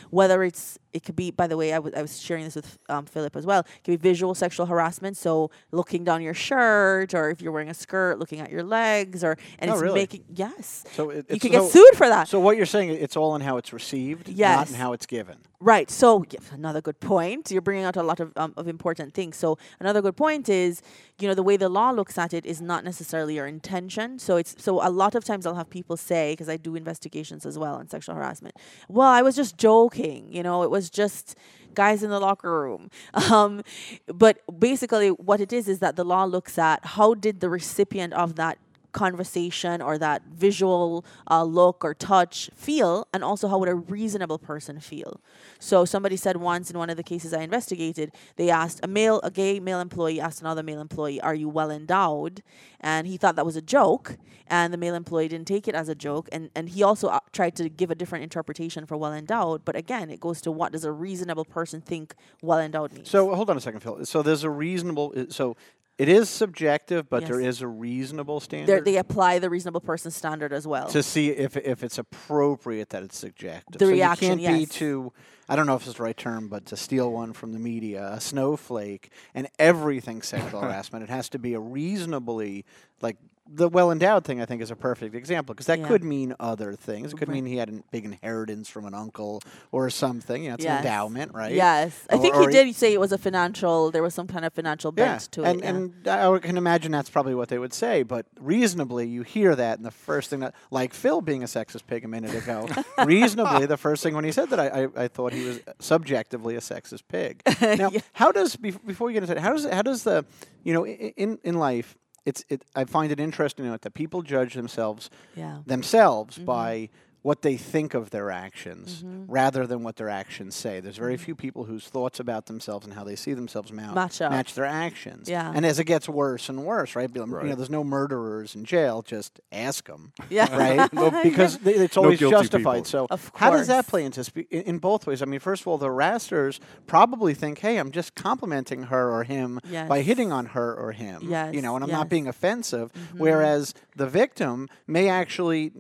whether 0.10 0.44
it's 0.44 0.78
it 0.96 1.04
could 1.06 1.16
be, 1.16 1.30
by 1.32 1.48
the 1.48 1.58
way, 1.58 1.74
I 1.74 1.80
was 1.80 1.94
I 1.94 2.02
was 2.02 2.14
sharing 2.28 2.44
this 2.46 2.56
with 2.56 2.70
um, 2.90 3.06
Philip 3.06 3.36
as 3.36 3.46
well. 3.46 3.60
It 3.62 3.84
could 3.84 3.92
be 4.02 4.10
visual 4.12 4.34
sexual 4.36 4.66
harassment, 4.66 5.18
so 5.18 5.52
looking 5.72 6.04
down 6.04 6.22
your 6.22 6.34
shirt, 6.34 7.14
or 7.14 7.30
if 7.30 7.42
you're 7.42 7.52
wearing 7.52 7.70
a 7.70 7.74
skirt, 7.74 8.18
looking 8.20 8.40
at 8.40 8.50
your 8.50 8.64
legs, 8.64 9.24
or 9.24 9.38
and 9.60 9.70
Oh, 9.70 9.74
it's 9.74 9.82
really? 9.84 10.00
making 10.02 10.24
yes. 10.34 10.84
So 10.98 11.10
it, 11.10 11.26
you 11.30 11.40
can 11.40 11.52
get 11.52 11.64
sued 11.70 11.96
for 11.96 12.08
that. 12.08 12.28
So 12.28 12.40
what 12.40 12.56
you're 12.58 12.66
saying, 12.78 12.90
it's 13.06 13.18
all 13.18 13.36
in 13.36 13.42
how 13.42 13.58
it's 13.58 13.72
received, 13.74 14.28
not 14.30 14.38
Yes. 14.38 14.70
in 14.72 14.76
how 14.84 14.94
it's 14.94 15.06
given. 15.06 15.38
Right. 15.62 15.90
So 15.90 16.24
yeah, 16.30 16.40
another 16.52 16.82
good 16.82 17.00
point. 17.00 17.50
You're 17.52 17.62
bringing 17.70 17.86
out 17.86 17.96
a 17.98 18.04
lot 18.04 18.20
of 18.20 18.32
um, 18.36 18.54
of 18.58 18.68
important 18.68 19.14
things. 19.14 19.36
So 19.44 19.58
another 19.80 20.02
good 20.02 20.16
point 20.16 20.48
is, 20.50 20.82
you 21.20 21.28
know, 21.28 21.34
the 21.34 21.44
way 21.50 21.58
the 21.58 21.70
law 21.70 21.90
looks 21.92 22.18
at 22.18 22.34
it 22.34 22.46
is 22.46 22.62
not 22.62 22.84
necessarily 22.84 23.36
your 23.36 23.48
intention. 23.48 24.20
So 24.20 24.32
it's 24.38 24.54
so 24.66 24.72
a 24.86 24.92
lot 25.02 25.16
of 25.16 25.24
times 25.24 25.46
I'll 25.46 25.56
have 25.64 25.70
people 25.70 25.98
say 25.98 26.34
because 26.34 26.50
I 26.50 26.58
do 26.58 26.76
investigations 26.76 27.46
as 27.46 27.58
well 27.58 27.76
on 27.76 27.88
sexual 27.90 28.16
harassment. 28.16 28.56
Well, 28.90 29.08
I 29.08 29.22
was 29.24 29.36
just 29.36 29.58
joking. 29.58 30.32
You 30.32 30.44
know, 30.44 30.62
it 30.64 30.70
was 30.70 30.85
just 30.90 31.36
guys 31.74 32.04
in 32.04 32.10
the 32.10 32.20
locker 32.20 32.62
room. 32.62 32.90
Um, 33.32 33.64
but 34.08 34.40
basically, 34.60 35.10
what 35.10 35.42
it 35.42 35.52
is 35.52 35.68
is 35.68 35.80
that 35.80 35.96
the 35.96 36.04
law 36.06 36.26
looks 36.26 36.58
at 36.58 36.86
how 36.86 37.16
did 37.16 37.40
the 37.40 37.50
recipient 37.50 38.14
of 38.14 38.36
that 38.36 38.58
conversation 38.96 39.82
or 39.82 39.98
that 39.98 40.24
visual 40.34 41.06
uh, 41.30 41.44
look 41.44 41.84
or 41.84 41.94
touch 41.94 42.50
feel, 42.56 43.08
and 43.14 43.24
also 43.24 43.48
how 43.50 43.60
would 43.60 43.70
a 43.70 43.76
reasonable 43.76 44.40
person 44.40 44.80
feel. 44.80 45.20
So 45.60 45.86
somebody 45.86 46.16
said 46.16 46.38
once 46.38 46.72
in 46.72 46.78
one 46.78 46.90
of 46.90 46.98
the 46.98 47.04
cases 47.04 47.34
I 47.34 47.42
investigated, 47.42 48.12
they 48.38 48.50
asked 48.50 48.80
a 48.82 48.88
male, 48.88 49.20
a 49.22 49.30
gay 49.30 49.60
male 49.60 49.82
employee 49.82 50.20
asked 50.20 50.42
another 50.42 50.64
male 50.64 50.80
employee, 50.80 51.20
"Are 51.22 51.36
you 51.36 51.50
well 51.50 51.70
endowed?" 51.70 52.42
And 52.80 53.06
he 53.06 53.18
thought 53.18 53.36
that 53.36 53.46
was 53.46 53.58
a 53.58 53.62
joke, 53.62 54.18
and 54.48 54.74
the 54.74 54.78
male 54.78 54.96
employee 54.96 55.28
didn't 55.28 55.48
take 55.48 55.68
it 55.68 55.76
as 55.76 55.90
a 55.90 55.96
joke, 55.96 56.30
and 56.32 56.50
and 56.56 56.70
he 56.70 56.82
also 56.82 57.10
uh, 57.10 57.20
tried 57.34 57.56
to 57.58 57.68
give 57.68 57.92
a 57.92 57.96
different 57.96 58.24
interpretation 58.24 58.86
for 58.86 58.96
well 58.96 59.14
endowed. 59.14 59.66
But 59.66 59.76
again, 59.76 60.10
it 60.10 60.22
goes 60.22 60.40
to 60.42 60.52
what 60.52 60.72
does 60.72 60.86
a 60.86 60.92
reasonable 60.92 61.46
person 61.46 61.82
think 61.82 62.16
well 62.42 62.60
endowed 62.60 62.94
means. 62.94 63.10
So 63.10 63.36
hold 63.36 63.50
on 63.50 63.58
a 63.58 63.62
second, 63.62 63.82
Phil. 63.82 64.06
So 64.06 64.24
there's 64.24 64.44
a 64.44 64.50
reasonable. 64.50 65.14
So 65.30 65.58
it 65.98 66.10
is 66.10 66.30
subjective, 66.30 67.10
but 67.10 67.26
there 67.26 67.40
Yes. 67.42 67.56
is 67.56 67.62
a 67.62 67.68
reasonable 67.68 68.40
They're- 68.40 68.46
standard 68.66 68.86
they 68.86 68.98
apply 68.98 69.40
the 69.40 69.50
reasonable 69.50 69.82
person 69.82 70.12
standard 70.12 70.52
as 70.54 70.68
well. 70.68 70.88
to 70.90 71.02
see 71.02 71.30
if 71.30 71.56
if 71.58 71.84
it's 71.84 71.98
appropriate 71.98 72.90
that 72.90 73.04
it's 73.04 73.18
subjective. 73.18 73.78
The 73.80 73.86
so 73.86 73.92
reaction, 73.92 74.40
you 74.40 74.48
can't 74.48 74.58
be 74.58 74.60
yes. 74.62 74.70
too. 74.70 75.14
I 75.48 75.56
don't 75.56 75.68
know 75.68 75.76
if 75.76 75.86
it's 75.88 75.98
the 75.98 76.04
right 76.04 76.18
term, 76.18 76.48
but 76.50 76.66
to 76.68 76.76
steal 76.78 77.12
one 77.12 77.32
from 77.34 77.54
the 77.54 77.60
media, 77.60 78.10
a 78.14 78.20
snowflake, 78.20 79.12
and 79.34 79.48
everything 79.60 80.22
sexual 80.22 80.60
harassment. 80.62 81.04
It 81.04 81.10
has 81.10 81.30
to 81.30 81.40
be 81.40 81.54
a 81.54 81.60
reasonably 81.60 82.66
like 83.02 83.18
the 83.48 83.70
well 83.70 83.92
endowed 83.92 84.26
thing. 84.26 84.42
I 84.42 84.46
think 84.46 84.62
is 84.62 84.72
a 84.72 84.76
perfect 84.76 85.14
example 85.16 85.54
because 85.54 85.68
that 85.68 85.80
Yeah. 85.80 85.88
could 85.88 86.04
mean 86.04 86.34
other 86.40 86.74
things. 86.74 87.14
It 87.14 87.18
could 87.18 87.28
Right. 87.28 87.36
mean 87.36 87.46
he 87.46 87.58
had 87.58 87.70
a 87.70 87.74
big 87.92 88.04
inheritance 88.06 88.70
from 88.70 88.86
an 88.86 88.94
uncle 88.94 89.42
or 89.72 89.90
something. 89.90 90.44
You 90.44 90.50
know, 90.50 90.56
it's 90.56 90.64
Yes. 90.64 90.80
an 90.82 90.86
endowment, 90.88 91.34
right? 91.34 91.54
Yes, 91.54 92.06
I 92.10 92.16
Or- 92.16 92.22
think 92.22 92.36
or 92.36 92.42
he 92.42 92.48
did 92.48 92.76
say 92.76 92.94
it 92.94 93.00
was 93.00 93.12
a 93.12 93.18
financial. 93.18 93.92
There 93.92 94.02
was 94.04 94.14
some 94.16 94.28
kind 94.28 94.46
of 94.46 94.54
financial 94.54 94.92
bent 94.92 95.32
to 95.34 95.44
and, 95.44 95.60
it. 95.60 95.64
yeah. 95.64 95.70
And 95.70 96.08
I 96.08 96.40
can 96.40 96.58
imagine 96.58 96.92
that's 96.92 97.10
probably 97.10 97.36
what 97.36 97.50
they 97.50 97.60
would 97.60 97.74
say, 97.74 98.04
but 98.04 98.26
reasonably, 98.40 99.08
you 99.08 99.22
hear 99.22 99.56
that, 99.56 99.78
and 99.78 99.86
the 99.86 99.92
first 99.92 100.30
thing 100.30 100.40
that, 100.40 100.56
like 100.72 100.94
Phil 100.94 101.22
being 101.22 101.44
a 101.44 101.48
sexist 101.48 101.86
pig 101.88 102.04
a 102.04 102.08
minute 102.08 102.34
ago, 102.34 102.68
reasonably, 103.06 103.66
the 103.68 103.78
first 103.78 104.02
thing 104.04 104.16
when 104.16 104.24
he 104.26 104.32
said 104.32 104.50
that, 104.50 104.60
I, 104.60 104.84
I, 104.86 105.04
I 105.04 105.08
thought 105.08 105.34
he 105.34 105.46
was 105.46 105.60
subjectively 105.80 106.56
a 106.56 106.60
sexist 106.60 107.04
pig. 107.08 107.42
Now, 107.78 107.92
how 108.14 108.32
does, 108.32 108.56
before 108.56 109.10
you 109.10 109.14
get 109.14 109.24
into 109.24 109.36
it, 109.36 109.42
how 109.42 109.52
does, 109.54 109.66
how 109.66 109.82
does 109.82 110.04
the, 110.04 110.26
you 110.64 110.74
know, 110.74 110.86
in, 110.88 111.38
in 111.44 111.56
life, 111.56 111.96
it's, 112.26 112.44
it, 112.50 112.64
I 112.76 112.86
find 112.86 113.12
it 113.12 113.20
interesting 113.20 113.66
that 113.82 113.94
people 113.94 114.22
judge 114.24 114.54
themselves 114.56 115.10
Yeah. 115.36 115.60
themselves 115.66 116.36
Mm-hmm. 116.38 116.46
by 116.46 116.90
what 117.26 117.42
they 117.42 117.58
think 117.58 117.96
of 117.96 118.12
their 118.12 118.30
actions 118.30 119.04
rather 119.28 119.66
than 119.66 119.82
what 119.82 119.96
their 119.96 120.10
actions 120.10 120.54
say. 120.56 120.80
There's 120.80 120.98
very 120.98 121.18
few 121.18 121.34
people 121.34 121.64
whose 121.64 121.88
thoughts 121.88 122.20
about 122.20 122.46
themselves 122.46 122.86
and 122.86 122.94
how 122.94 123.04
they 123.04 123.16
see 123.16 123.34
themselves 123.34 123.72
mou- 123.72 123.82
Mm-hmm. 123.82 123.96
Match 123.96 124.22
up. 124.22 124.32
match 124.32 124.54
their 124.54 124.66
actions. 124.66 125.28
Yeah. 125.28 125.52
And 125.56 125.66
as 125.66 125.80
it 125.80 125.86
gets 125.86 126.08
worse 126.08 126.50
and 126.50 126.64
worse, 126.64 126.96
right? 126.96 127.12
be- 127.12 127.20
You 127.20 127.26
know, 127.26 127.56
there's 127.56 127.72
no 127.72 127.84
murderers 127.84 128.54
in 128.54 128.64
jail. 128.64 129.02
Just 129.02 129.40
ask 129.52 129.88
them, 129.88 130.14
Yeah. 130.30 130.56
right? 130.64 130.88
because 131.24 131.58
th- 131.58 131.76
it's 131.78 131.98
always 131.98 132.20
guilty 132.20 132.36
justified. 132.36 132.84
people. 132.84 132.86
So 132.86 133.08
Of 133.10 133.32
how 133.34 133.50
does 133.50 133.66
that 133.68 133.88
play 133.88 134.06
into 134.06 134.24
spe- 134.24 134.46
in, 134.52 134.62
in 134.62 134.78
both 134.78 135.08
ways? 135.08 135.24
I 135.24 135.26
mean, 135.26 135.40
first 135.40 135.64
of 135.64 135.68
all, 135.68 135.80
the 135.80 135.88
harassers 135.88 136.60
probably 136.86 137.34
think, 137.34 137.58
"Hey, 137.58 137.78
I'm 137.78 137.90
just 137.92 138.14
complimenting 138.14 138.84
her 138.84 139.10
or 139.12 139.24
him 139.24 139.60
by 139.72 140.02
hitting 140.04 140.32
on 140.32 140.46
her 140.48 140.76
or 140.76 140.92
him." 140.92 141.24
Yes. 141.28 141.56
You 141.56 141.64
know, 141.64 141.74
and 141.74 141.84
I'm 141.84 141.90
yes. 141.90 141.98
not 141.98 142.10
being 142.10 142.28
offensive. 142.28 142.92
Whereas 143.18 143.74
the 143.96 144.06
victim 144.08 144.70
may 144.86 145.10
actually 145.10 145.72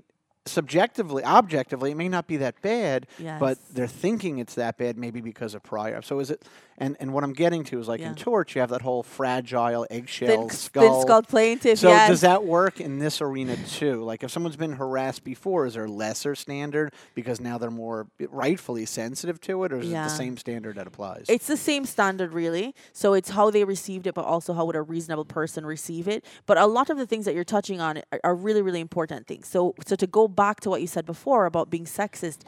subjectively 0.47 1.23
objectively 1.23 1.91
it 1.91 1.97
may 1.97 2.07
not 2.07 2.27
be 2.27 2.37
that 2.37 2.61
bad 2.61 3.07
but 3.39 3.57
they're 3.73 3.87
thinking 3.87 4.37
it's 4.37 4.53
that 4.55 4.77
bad 4.77 4.95
maybe 4.97 5.19
because 5.19 5.55
of 5.55 5.63
prior. 5.63 6.01
So 6.03 6.19
is 6.19 6.29
it 6.29 6.43
and 6.77 6.97
and 6.99 7.13
what 7.13 7.23
i'm 7.23 7.33
getting 7.33 7.63
to 7.63 7.79
is 7.79 7.87
like 7.87 7.99
Yeah. 7.99 8.09
in 8.09 8.15
torts 8.15 8.55
you 8.55 8.61
have 8.61 8.69
that 8.69 8.81
whole 8.81 9.03
fragile 9.03 9.85
eggshell 9.89 10.27
thin, 10.27 10.49
skull 10.49 10.83
thin 10.93 11.01
skull 11.01 11.21
plaintiff. 11.23 11.79
so 11.79 11.89
yes. 11.89 12.09
does 12.09 12.21
that 12.21 12.43
work 12.43 12.79
in 12.79 12.99
this 12.99 13.21
arena 13.21 13.55
too? 13.67 14.03
Like 14.03 14.23
if 14.23 14.31
someone's 14.31 14.55
been 14.55 14.73
harassed 14.73 15.23
before, 15.23 15.65
is 15.65 15.73
there 15.75 15.85
a 15.85 15.91
lesser 15.91 16.35
standard 16.35 16.93
because 17.13 17.39
now 17.39 17.57
they're 17.57 17.71
more 17.71 18.07
rightfully 18.29 18.85
sensitive 18.85 19.39
to 19.41 19.63
it, 19.63 19.73
or 19.73 19.79
is 19.79 19.89
it 19.89 19.93
the 19.93 20.07
same 20.09 20.37
standard 20.37 20.75
that 20.75 20.87
applies? 20.87 21.25
It's 21.29 21.47
the 21.47 21.57
same 21.57 21.85
standard, 21.85 22.33
really. 22.33 22.75
So 22.93 23.13
it's 23.13 23.29
how 23.29 23.49
they 23.51 23.63
received 23.63 24.07
it, 24.07 24.13
but 24.13 24.25
also 24.25 24.53
how 24.53 24.65
would 24.65 24.75
a 24.75 24.81
reasonable 24.81 25.25
person 25.25 25.65
receive 25.65 26.07
it. 26.07 26.23
But 26.45 26.57
a 26.57 26.65
lot 26.65 26.89
of 26.89 26.97
the 26.97 27.05
things 27.05 27.25
that 27.25 27.33
you're 27.35 27.43
touching 27.43 27.79
on 27.81 27.99
are, 28.11 28.19
are 28.23 28.35
really, 28.35 28.61
really 28.61 28.81
important 28.81 29.27
things. 29.27 29.47
So, 29.47 29.75
so 29.85 29.95
to 29.95 30.07
go 30.07 30.27
back 30.27 30.59
to 30.61 30.69
what 30.69 30.81
you 30.81 30.87
said 30.87 31.05
before 31.05 31.45
about 31.45 31.69
being 31.69 31.85
sexist, 31.85 32.39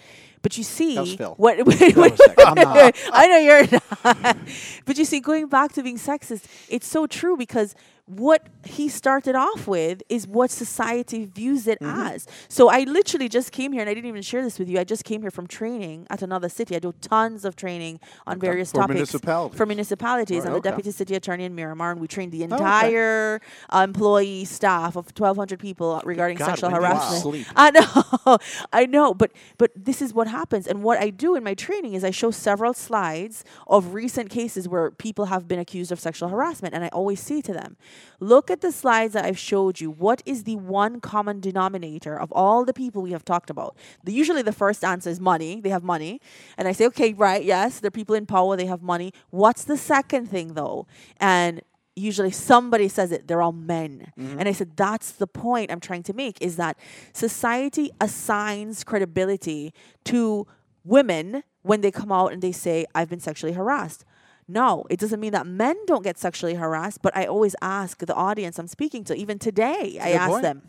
but 0.42 0.58
you 0.58 0.64
see, 0.64 0.98
was 0.98 1.16
Phil. 1.16 1.34
what? 1.38 1.58
not. 2.38 2.96
I 3.14 3.28
know 3.28 3.38
you're 3.38 3.68
not. 3.72 4.17
but 4.86 4.98
you 4.98 5.06
see, 5.06 5.20
going 5.20 5.48
back 5.48 5.74
to 5.74 5.84
being 5.84 5.98
sexist, 5.98 6.46
it's 6.70 6.88
so 6.88 7.08
true 7.08 7.38
because 7.38 7.76
what 8.08 8.48
he 8.66 8.88
started 8.90 9.36
off 9.36 9.68
with 9.68 10.02
is 10.10 10.26
what 10.26 10.50
society 10.50 11.26
views 11.26 11.68
it 11.68 11.78
Mm-hmm. 11.78 12.08
as. 12.08 12.26
So 12.50 12.70
I 12.70 12.82
literally 12.86 13.30
just 13.30 13.52
came 13.52 13.72
here, 13.72 13.82
and 13.82 13.90
I 13.90 13.94
didn't 13.94 14.08
even 14.10 14.22
share 14.24 14.42
this 14.42 14.58
with 14.58 14.68
you. 14.68 14.80
I 14.80 14.84
just 14.84 15.04
came 15.04 15.22
here 15.22 15.30
from 15.30 15.46
training 15.46 16.08
at 16.10 16.22
another 16.24 16.50
city. 16.50 16.76
I 16.76 16.80
do 16.80 16.94
tons 17.02 17.46
of 17.46 17.56
training 17.56 18.00
on 18.26 18.40
various 18.40 18.72
For 18.72 18.78
topics 18.78 18.96
municipalities. 18.96 19.58
for 19.58 19.66
municipalities. 19.68 20.46
I'm 20.46 20.54
Right, 20.54 20.64
the 20.64 20.70
deputy 20.72 20.92
city 20.92 21.14
attorney 21.16 21.44
in 21.44 21.54
Miramar, 21.54 21.92
and 21.92 22.02
we 22.02 22.08
trained 22.08 22.32
the 22.32 22.44
okay. 22.46 22.54
entire 22.56 23.42
uh, 23.70 23.82
employee 23.88 24.46
staff 24.46 24.96
of 24.96 25.06
1,200 25.16 25.60
people 25.60 26.02
regarding 26.04 26.38
God, 26.38 26.46
sexual 26.48 26.72
when 26.72 26.82
do 26.82 26.88
you 26.88 26.94
harassment. 26.94 27.22
sleep? 27.22 27.48
I 27.56 27.72
know, 27.72 28.38
I 28.74 28.86
know, 28.88 29.14
but 29.14 29.32
but 29.58 29.72
this 29.76 30.02
is 30.02 30.14
what 30.14 30.28
happens. 30.28 30.66
And 30.66 30.82
what 30.82 30.98
I 31.00 31.10
do 31.12 31.36
in 31.36 31.44
my 31.44 31.54
training 31.54 31.94
is 31.94 32.04
I 32.04 32.12
show 32.12 32.32
several 32.32 32.74
slides 32.74 33.44
of 33.68 33.94
recent 33.94 34.30
cases 34.30 34.68
where 34.68 34.90
people 34.92 35.26
have 35.26 35.48
been 35.48 35.60
accused 35.60 35.92
of 35.92 36.00
sexual 36.00 36.30
harassment, 36.30 36.74
and 36.74 36.84
I 36.84 36.88
always 36.90 37.20
say 37.20 37.42
to 37.42 37.54
them, 37.54 37.78
look 38.20 38.50
at 38.50 38.62
the 38.62 38.72
slides 38.72 39.14
that 39.14 39.26
I've 39.26 39.38
showed 39.38 39.80
you. 39.80 39.92
What 39.92 40.22
is 40.26 40.44
the 40.44 40.56
one 40.56 41.00
common 41.00 41.40
denominator 41.40 42.20
of 42.20 42.32
all 42.32 42.66
the 42.66 42.74
people 42.74 43.02
we 43.02 43.12
have 43.12 43.26
talked 43.26 43.50
about? 43.50 43.76
The, 44.04 44.14
usually, 44.14 44.42
the 44.42 44.52
first 44.52 44.84
answer 44.84 45.10
is 45.10 45.20
money. 45.20 45.62
They 45.62 45.70
have 45.70 45.84
money, 45.84 46.22
and 46.58 46.68
I 46.68 46.72
say, 46.72 46.86
okay, 46.88 47.14
right, 47.14 47.44
yes, 47.44 47.80
they're 47.80 47.92
people 47.92 48.16
in 48.16 48.26
power. 48.26 48.56
They 48.56 48.66
have 48.66 48.82
money. 48.82 49.14
What's 49.30 49.64
the 49.64 49.78
second 49.78 50.28
thing 50.28 50.54
though? 50.54 50.88
And 51.18 51.62
usually 51.98 52.32
somebody 52.32 52.88
says 52.88 53.12
it 53.12 53.28
they're 53.28 53.42
all 53.42 53.52
men 53.52 54.12
mm-hmm. 54.18 54.40
and 54.40 54.48
i 54.48 54.52
said 54.52 54.78
that's 54.78 55.12
the 55.14 55.28
point 55.28 55.72
i'm 55.72 55.80
trying 55.80 56.04
to 56.04 56.14
make 56.14 56.40
is 56.42 56.56
that 56.56 56.78
society 57.12 57.90
assigns 58.00 58.84
credibility 58.84 59.74
to 60.04 60.46
women 60.84 61.44
when 61.64 61.82
they 61.82 61.92
come 61.92 62.12
out 62.12 62.32
and 62.32 62.42
they 62.42 62.52
say 62.52 62.86
i've 62.94 63.10
been 63.10 63.20
sexually 63.20 63.54
harassed 63.54 64.06
no 64.48 64.86
it 64.90 65.00
doesn't 65.00 65.20
mean 65.20 65.32
that 65.32 65.46
men 65.46 65.76
don't 65.86 66.04
get 66.04 66.18
sexually 66.18 66.56
harassed 66.56 67.02
but 67.02 67.16
i 67.16 67.26
always 67.26 67.56
ask 67.62 68.00
the 68.00 68.14
audience 68.14 68.58
i'm 68.60 68.68
speaking 68.68 69.04
to 69.04 69.16
even 69.16 69.40
today 69.40 69.98
i 70.02 70.12
ask 70.12 70.30
point. 70.30 70.44
them 70.44 70.62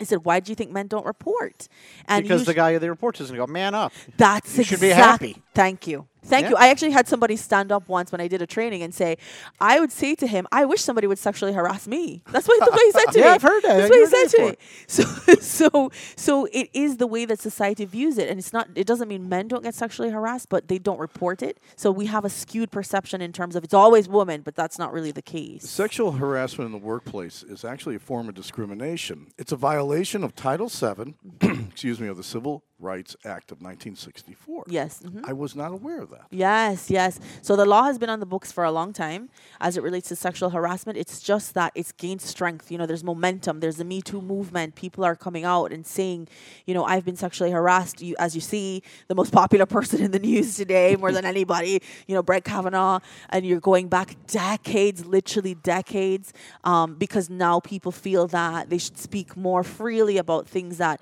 I 0.00 0.04
said, 0.04 0.24
"Why 0.24 0.40
do 0.40 0.50
you 0.50 0.56
think 0.56 0.72
men 0.72 0.88
don't 0.88 1.06
report?" 1.06 1.68
And 2.06 2.24
because 2.24 2.44
the 2.44 2.54
guy 2.54 2.70
of 2.70 2.80
the 2.80 2.90
report 2.90 3.20
is 3.20 3.28
going 3.28 3.38
to 3.38 3.46
go, 3.46 3.52
man 3.52 3.72
up. 3.74 3.92
that's 4.16 4.58
You 4.58 4.64
should 4.64 4.80
be 4.80 4.88
happy. 4.88 5.36
Thank 5.54 5.86
you. 5.86 6.08
Thank 6.24 6.44
Yeah. 6.44 6.50
you. 6.50 6.56
I 6.56 6.68
actually 6.68 6.92
had 6.92 7.08
somebody 7.08 7.36
stand 7.36 7.72
up 7.72 7.88
once 7.88 8.12
when 8.12 8.20
I 8.20 8.28
did 8.28 8.40
a 8.42 8.46
training 8.46 8.82
and 8.82 8.94
say, 8.94 9.16
I 9.60 9.80
would 9.80 9.90
say 9.90 10.14
to 10.14 10.26
him, 10.26 10.46
I 10.52 10.64
wish 10.64 10.80
somebody 10.80 11.06
would 11.06 11.18
sexually 11.18 11.52
harass 11.52 11.88
me. 11.88 12.22
That's 12.30 12.46
what, 12.46 12.60
that's 12.60 12.70
what 12.70 12.80
he 12.80 12.90
said 12.92 13.12
to 13.12 13.18
Yeah, 13.18 13.24
me. 13.26 13.30
I've 13.32 13.42
heard 13.42 13.62
that. 13.64 13.76
That's 13.76 13.90
what 13.90 13.98
he 13.98 14.06
said 14.06 14.28
to 14.38 14.50
me. 14.50 14.56
So, 14.86 15.02
so, 15.40 15.90
so 16.16 16.44
it 16.52 16.70
is 16.72 16.98
the 16.98 17.06
way 17.06 17.24
that 17.24 17.40
society 17.40 17.84
views 17.84 18.18
it. 18.18 18.28
And 18.28 18.38
it's 18.38 18.52
not, 18.52 18.68
it 18.76 18.86
doesn't 18.86 19.08
mean 19.08 19.28
men 19.28 19.48
don't 19.48 19.62
get 19.64 19.74
sexually 19.74 20.10
harassed, 20.10 20.48
but 20.48 20.68
they 20.68 20.78
don't 20.78 20.98
report 21.00 21.42
it. 21.42 21.58
So 21.76 21.90
we 21.90 22.06
have 22.06 22.24
a 22.24 22.30
skewed 22.30 22.70
perception 22.70 23.20
in 23.20 23.32
terms 23.32 23.56
of 23.56 23.64
it's 23.64 23.74
always 23.74 24.08
women, 24.08 24.42
but 24.42 24.54
that's 24.54 24.78
not 24.78 24.92
really 24.92 25.10
the 25.12 25.22
case. 25.22 25.68
Sexual 25.68 26.12
harassment 26.12 26.66
in 26.66 26.72
the 26.72 26.78
workplace 26.86 27.42
is 27.42 27.64
actually 27.64 27.96
a 27.96 28.00
form 28.00 28.28
of 28.28 28.34
discrimination. 28.34 29.28
It's 29.38 29.50
a 29.52 29.56
violation 29.56 30.22
of 30.22 30.34
Title 30.36 30.68
VII, 30.68 31.14
excuse 31.70 32.00
me, 32.00 32.06
of 32.06 32.16
the 32.16 32.22
Civil 32.22 32.62
Rights 32.82 33.14
Act 33.24 33.52
of 33.52 33.62
1964. 33.62 34.64
Yes. 34.66 35.02
mhm. 35.04 35.26
I 35.28 35.32
was 35.32 35.54
not 35.54 35.72
aware 35.72 36.02
of 36.02 36.10
that. 36.10 36.26
Yes, 36.30 36.90
yes. 36.90 37.20
So 37.40 37.56
the 37.56 37.64
law 37.64 37.84
has 37.84 37.98
been 37.98 38.10
on 38.10 38.20
the 38.20 38.26
books 38.26 38.50
for 38.50 38.64
a 38.64 38.72
long 38.72 38.92
time 38.92 39.28
as 39.60 39.76
it 39.76 39.82
relates 39.82 40.08
to 40.08 40.16
sexual 40.16 40.50
harassment. 40.50 40.98
It's 40.98 41.20
just 41.20 41.54
that 41.54 41.72
it's 41.74 41.92
gained 41.92 42.20
strength. 42.20 42.70
You 42.70 42.78
know, 42.78 42.86
there's 42.86 43.04
momentum. 43.04 43.60
There's 43.60 43.76
the 43.76 43.84
Me 43.84 44.02
Too 44.02 44.20
movement. 44.20 44.74
People 44.74 45.04
are 45.04 45.14
coming 45.16 45.44
out 45.44 45.72
and 45.72 45.86
saying, 45.86 46.28
you 46.66 46.74
know, 46.74 46.84
I've 46.84 47.04
been 47.04 47.16
sexually 47.16 47.50
harassed. 47.52 48.02
You, 48.02 48.16
as 48.18 48.34
you 48.34 48.40
see, 48.40 48.82
the 49.08 49.14
most 49.14 49.32
popular 49.32 49.66
person 49.76 50.02
in 50.02 50.10
the 50.10 50.18
news 50.18 50.56
today, 50.56 50.96
more 50.96 51.12
than 51.12 51.24
anybody, 51.24 51.80
you 52.06 52.14
know, 52.14 52.22
Brett 52.22 52.44
Kavanaugh, 52.44 52.98
and 53.30 53.46
you're 53.46 53.60
going 53.60 53.88
back 53.88 54.16
decades, 54.26 55.06
literally 55.06 55.54
decades, 55.54 56.32
um, 56.64 56.94
because 56.96 57.30
now 57.30 57.60
people 57.60 57.92
feel 57.92 58.26
that 58.28 58.70
they 58.70 58.78
should 58.78 58.98
speak 58.98 59.36
more 59.36 59.62
freely 59.62 60.18
about 60.18 60.48
things 60.48 60.78
that 60.78 61.00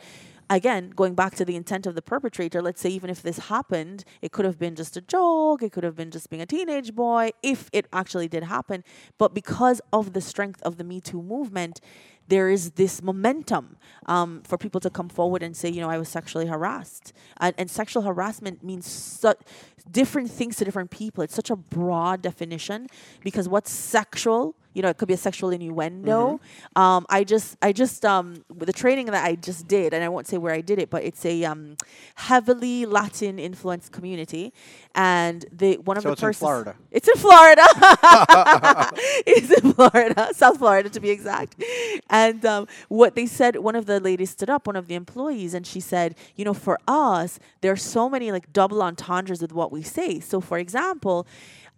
again, 0.50 0.90
going 0.90 1.14
back 1.14 1.34
to 1.36 1.44
the 1.44 1.56
intent 1.56 1.86
of 1.86 1.94
the 1.94 2.02
perpetrator, 2.02 2.60
let's 2.60 2.80
say 2.80 2.90
even 2.90 3.08
if 3.08 3.22
this 3.22 3.38
happened, 3.38 4.04
it 4.20 4.32
could 4.32 4.44
have 4.44 4.58
been 4.58 4.74
just 4.74 4.96
a 4.96 5.00
joke, 5.00 5.62
it 5.62 5.72
could 5.72 5.84
have 5.84 5.96
been 5.96 6.10
just 6.10 6.28
being 6.28 6.42
a 6.42 6.46
teenage 6.46 6.94
boy, 6.94 7.30
if 7.42 7.70
it 7.72 7.86
actually 7.92 8.28
did 8.28 8.42
happen. 8.42 8.84
But 9.16 9.32
because 9.32 9.80
of 9.92 10.12
the 10.12 10.20
strength 10.20 10.60
of 10.62 10.76
the 10.76 10.84
Me 10.84 11.00
Too 11.00 11.22
movement, 11.22 11.80
there 12.28 12.48
is 12.48 12.72
this 12.72 13.02
momentum 13.02 13.76
um, 14.06 14.42
for 14.44 14.56
people 14.56 14.80
to 14.80 14.90
come 14.90 15.08
forward 15.08 15.42
and 15.42 15.56
say, 15.56 15.68
you 15.68 15.80
know, 15.80 15.90
I 15.90 15.98
was 15.98 16.08
sexually 16.08 16.46
harassed. 16.46 17.12
And, 17.40 17.54
and 17.58 17.70
sexual 17.70 18.02
harassment 18.02 18.62
means 18.62 18.86
su- 18.86 19.34
different 19.90 20.30
things 20.30 20.56
to 20.56 20.64
different 20.64 20.90
people. 20.90 21.24
It's 21.24 21.34
such 21.34 21.50
a 21.50 21.56
broad 21.56 22.22
definition 22.22 22.86
because 23.22 23.48
what's 23.48 23.70
sexual, 23.72 24.54
you 24.72 24.82
know, 24.82 24.88
it 24.88 24.96
could 24.96 25.08
be 25.08 25.14
a 25.14 25.18
sexual 25.18 25.50
innuendo. 25.50 26.38
Mm-hmm. 26.38 26.80
Um, 26.80 27.06
I 27.08 27.24
just, 27.24 27.56
I 27.60 27.72
just, 27.72 28.04
um, 28.04 28.44
with 28.48 28.66
the 28.66 28.72
training 28.72 29.06
that 29.06 29.24
I 29.24 29.34
just 29.34 29.66
did, 29.66 29.92
and 29.92 30.04
I 30.04 30.08
won't 30.08 30.26
say 30.26 30.38
where 30.38 30.54
I 30.54 30.60
did 30.60 30.78
it, 30.78 30.90
but 30.90 31.02
it's 31.02 31.24
a 31.24 31.44
um, 31.44 31.76
heavily 32.14 32.86
Latin 32.86 33.38
influenced 33.38 33.92
community, 33.92 34.52
and 34.94 35.44
the 35.52 35.76
one 35.78 35.96
of 35.96 36.02
So 36.02 36.10
the 36.10 36.12
it's 36.12 36.22
in 36.22 36.32
Florida. 36.34 36.74
It's 36.90 37.08
in 37.08 37.16
Florida. 37.16 37.64
it's 39.26 39.50
in 39.50 39.72
Florida, 39.72 40.28
South 40.34 40.58
Florida 40.58 40.88
to 40.88 41.00
be 41.00 41.10
exact. 41.10 41.62
And 42.08 42.44
um, 42.44 42.66
what 42.88 43.14
they 43.14 43.26
said, 43.26 43.56
one 43.56 43.76
of 43.76 43.86
the 43.86 44.00
ladies 44.00 44.30
stood 44.30 44.50
up, 44.50 44.66
one 44.66 44.76
of 44.76 44.88
the 44.88 44.94
employees, 44.94 45.54
and 45.54 45.66
she 45.66 45.80
said, 45.80 46.14
you 46.36 46.44
know, 46.44 46.54
for 46.54 46.78
us, 46.86 47.38
there 47.60 47.72
are 47.72 47.76
so 47.76 48.08
many 48.08 48.32
like 48.32 48.52
double 48.52 48.82
entendres 48.82 49.40
with 49.42 49.52
what 49.52 49.72
we 49.72 49.82
say. 49.82 50.20
So, 50.20 50.40
for 50.40 50.58
example, 50.58 51.26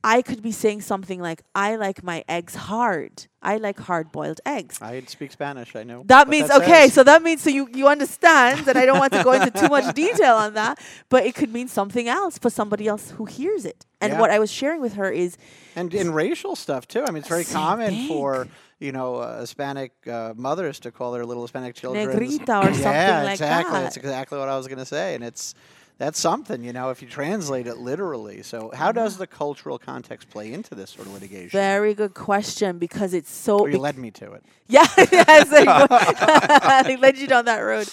I 0.05 0.23
could 0.23 0.43
be 0.43 0.51
saying 0.51 0.81
something 0.81 1.21
like, 1.21 1.43
I 1.55 1.77
like 1.77 2.03
my 2.03 2.25
eggs 2.29 2.57
hard. 2.57 3.27
I 3.41 3.57
like 3.57 3.79
hard 3.79 4.11
boiled 4.11 4.41
eggs. 4.45 4.81
I 4.83 5.01
speak 5.03 5.33
Spanish. 5.33 5.75
I 5.77 5.85
know. 5.85 6.03
That 6.07 6.29
means 6.29 6.51
okay, 6.51 6.85
says. 6.85 6.95
so 6.95 7.05
that 7.05 7.23
means 7.23 7.43
so 7.43 7.51
you 7.51 7.69
you 7.73 7.89
understand, 7.89 8.67
and 8.69 8.77
I 8.79 8.85
don't 8.87 8.99
want 8.99 9.13
to 9.15 9.23
go 9.25 9.33
into 9.33 9.51
too 9.51 9.69
much 9.69 9.95
detail 9.95 10.37
on 10.37 10.55
that, 10.55 10.81
but 11.09 11.25
it 11.27 11.35
could 11.35 11.53
mean 11.53 11.69
something 11.69 12.09
else 12.09 12.39
for 12.39 12.51
somebody 12.51 12.87
else 12.87 13.11
who 13.13 13.25
hears 13.25 13.65
it. 13.65 13.85
And 14.01 14.13
Yeah. 14.13 14.21
what 14.21 14.31
I 14.31 14.39
was 14.39 14.51
sharing 14.51 14.81
with 14.81 14.95
her 14.95 15.11
is 15.11 15.37
and 15.75 15.93
in 15.93 16.13
racial 16.13 16.55
stuff 16.57 16.87
too. 16.87 17.03
I 17.03 17.11
mean, 17.11 17.19
it's 17.19 17.29
very 17.29 17.45
common 17.45 17.91
thing. 17.91 18.09
for 18.09 18.47
you 18.79 18.93
know 18.93 19.17
uh, 19.17 19.41
Hispanic 19.41 19.93
uh, 20.07 20.35
mothers 20.37 20.79
to 20.81 20.91
call 20.93 21.13
their 21.13 21.27
little 21.27 21.43
Hispanic 21.43 21.75
children 21.75 22.09
Negrita 22.09 22.61
or 22.61 22.65
something 22.67 22.83
yeah, 22.83 23.23
like 23.23 23.33
exactly. 23.33 23.73
that. 23.73 23.83
That's 23.83 23.97
exactly 23.97 24.39
what 24.39 24.49
I 24.49 24.57
was 24.57 24.67
going 24.67 24.79
to 24.79 24.87
say, 24.87 25.15
and 25.15 25.25
it's 25.25 25.55
that's 26.03 26.19
something 26.19 26.65
you 26.65 26.73
know 26.73 26.91
if 26.91 27.01
you 27.01 27.07
translate 27.07 27.69
it 27.69 27.79
literally. 27.79 28.43
So 28.43 28.73
how 28.75 28.89
mm-hmm. 28.89 28.99
does 28.99 29.19
the 29.19 29.27
cultural 29.29 29.79
context 29.79 30.29
play 30.31 30.53
into 30.53 30.75
this 30.75 30.91
sort 30.91 31.07
of 31.07 31.15
litigation? 31.15 31.51
very 31.51 31.95
good 31.95 32.13
question 32.13 32.79
because 32.79 33.15
it's 33.15 33.31
so 33.31 33.61
Or 33.61 33.69
you 33.69 33.75
bec- 33.75 33.83
led 33.83 33.99
me 33.99 34.11
to 34.13 34.33
it. 34.33 34.45
Yeah, 34.69 34.87
yes. 34.97 35.49
I 35.53 36.97
led 36.99 37.19
you 37.19 37.27
down 37.27 37.45
that 37.45 37.59
road. 37.59 37.89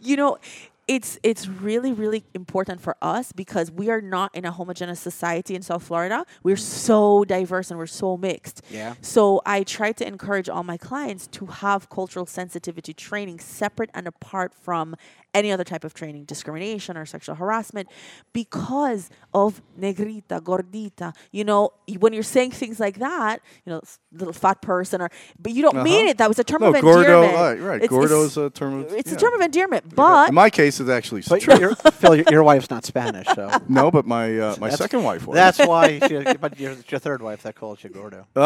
You 0.00 0.16
know, 0.16 0.38
it's 0.86 1.18
it's 1.22 1.46
really 1.46 1.92
really 1.92 2.24
important 2.34 2.80
for 2.80 2.96
us 3.02 3.32
because 3.32 3.70
we 3.70 3.90
are 3.90 4.00
not 4.00 4.34
in 4.34 4.44
a 4.44 4.52
homogeneous 4.52 5.00
society 5.00 5.54
in 5.54 5.62
South 5.62 5.82
Florida. 5.82 6.24
We're 6.42 6.56
so 6.56 7.24
diverse 7.24 7.70
and 7.70 7.78
we're 7.78 7.86
so 7.86 8.16
mixed. 8.16 8.62
Yeah. 8.70 8.94
So 9.00 9.42
I 9.44 9.62
try 9.62 9.92
to 9.92 10.06
encourage 10.06 10.48
all 10.48 10.64
my 10.64 10.76
clients 10.76 11.26
to 11.38 11.46
have 11.46 11.88
cultural 11.90 12.26
sensitivity 12.26 12.92
training 12.92 13.38
separate 13.40 13.90
and 13.92 14.06
apart 14.06 14.54
from 14.54 14.96
any 15.34 15.52
other 15.52 15.64
type 15.64 15.84
of 15.84 15.94
training, 15.94 16.24
discrimination 16.24 16.96
or 16.96 17.06
sexual 17.06 17.34
harassment, 17.36 17.88
because 18.32 19.10
of 19.32 19.60
negrita, 19.78 20.40
gordita. 20.40 21.14
You 21.32 21.44
know, 21.44 21.70
when 21.98 22.12
you're 22.12 22.22
saying 22.22 22.50
things 22.52 22.80
like 22.80 22.98
that, 22.98 23.40
you 23.64 23.72
know, 23.72 23.80
little 24.12 24.32
fat 24.34 24.60
person, 24.62 25.00
or 25.00 25.10
but 25.38 25.52
you 25.52 25.62
don't 25.62 25.82
mean 25.82 26.02
Uh-huh. 26.02 26.10
it. 26.10 26.18
That 26.18 26.28
was 26.28 26.38
a 26.38 26.44
term 26.44 26.60
No, 26.62 26.74
of 26.74 26.80
Gordo, 26.80 27.00
endearment. 27.22 27.34
right, 27.34 27.60
right. 27.68 27.76
It's- 27.82 27.90
Gordo's 27.90 28.36
it's, 28.36 28.36
a 28.36 28.50
term 28.50 28.74
of 28.80 28.92
it's 28.92 29.10
yeah. 29.10 29.16
a 29.16 29.20
term 29.20 29.34
of 29.34 29.40
endearment, 29.40 29.94
but 29.94 30.28
In 30.30 30.34
my 30.34 30.50
case, 30.50 30.80
it's 30.80 30.90
actually 30.90 31.22
But 31.28 31.40
true. 31.42 31.58
your, 31.58 31.74
Phil, 31.76 32.16
your, 32.16 32.24
your 32.30 32.42
wife's 32.42 32.70
not 32.70 32.84
Spanish, 32.84 33.26
so 33.34 33.50
no, 33.68 33.90
but 33.90 34.06
my 34.06 34.36
uh, 34.38 34.56
my 34.58 34.68
That's- 34.68 34.78
second 34.78 35.02
wife 35.04 35.26
was. 35.26 35.34
that's 35.36 35.58
why. 35.58 35.98
She, 36.08 36.16
but 36.40 36.58
your, 36.58 36.74
your 36.88 36.98
third 36.98 37.22
wife 37.22 37.42
that 37.44 37.54
calls 37.54 37.84
you 37.84 37.90
Gordo. 37.90 38.26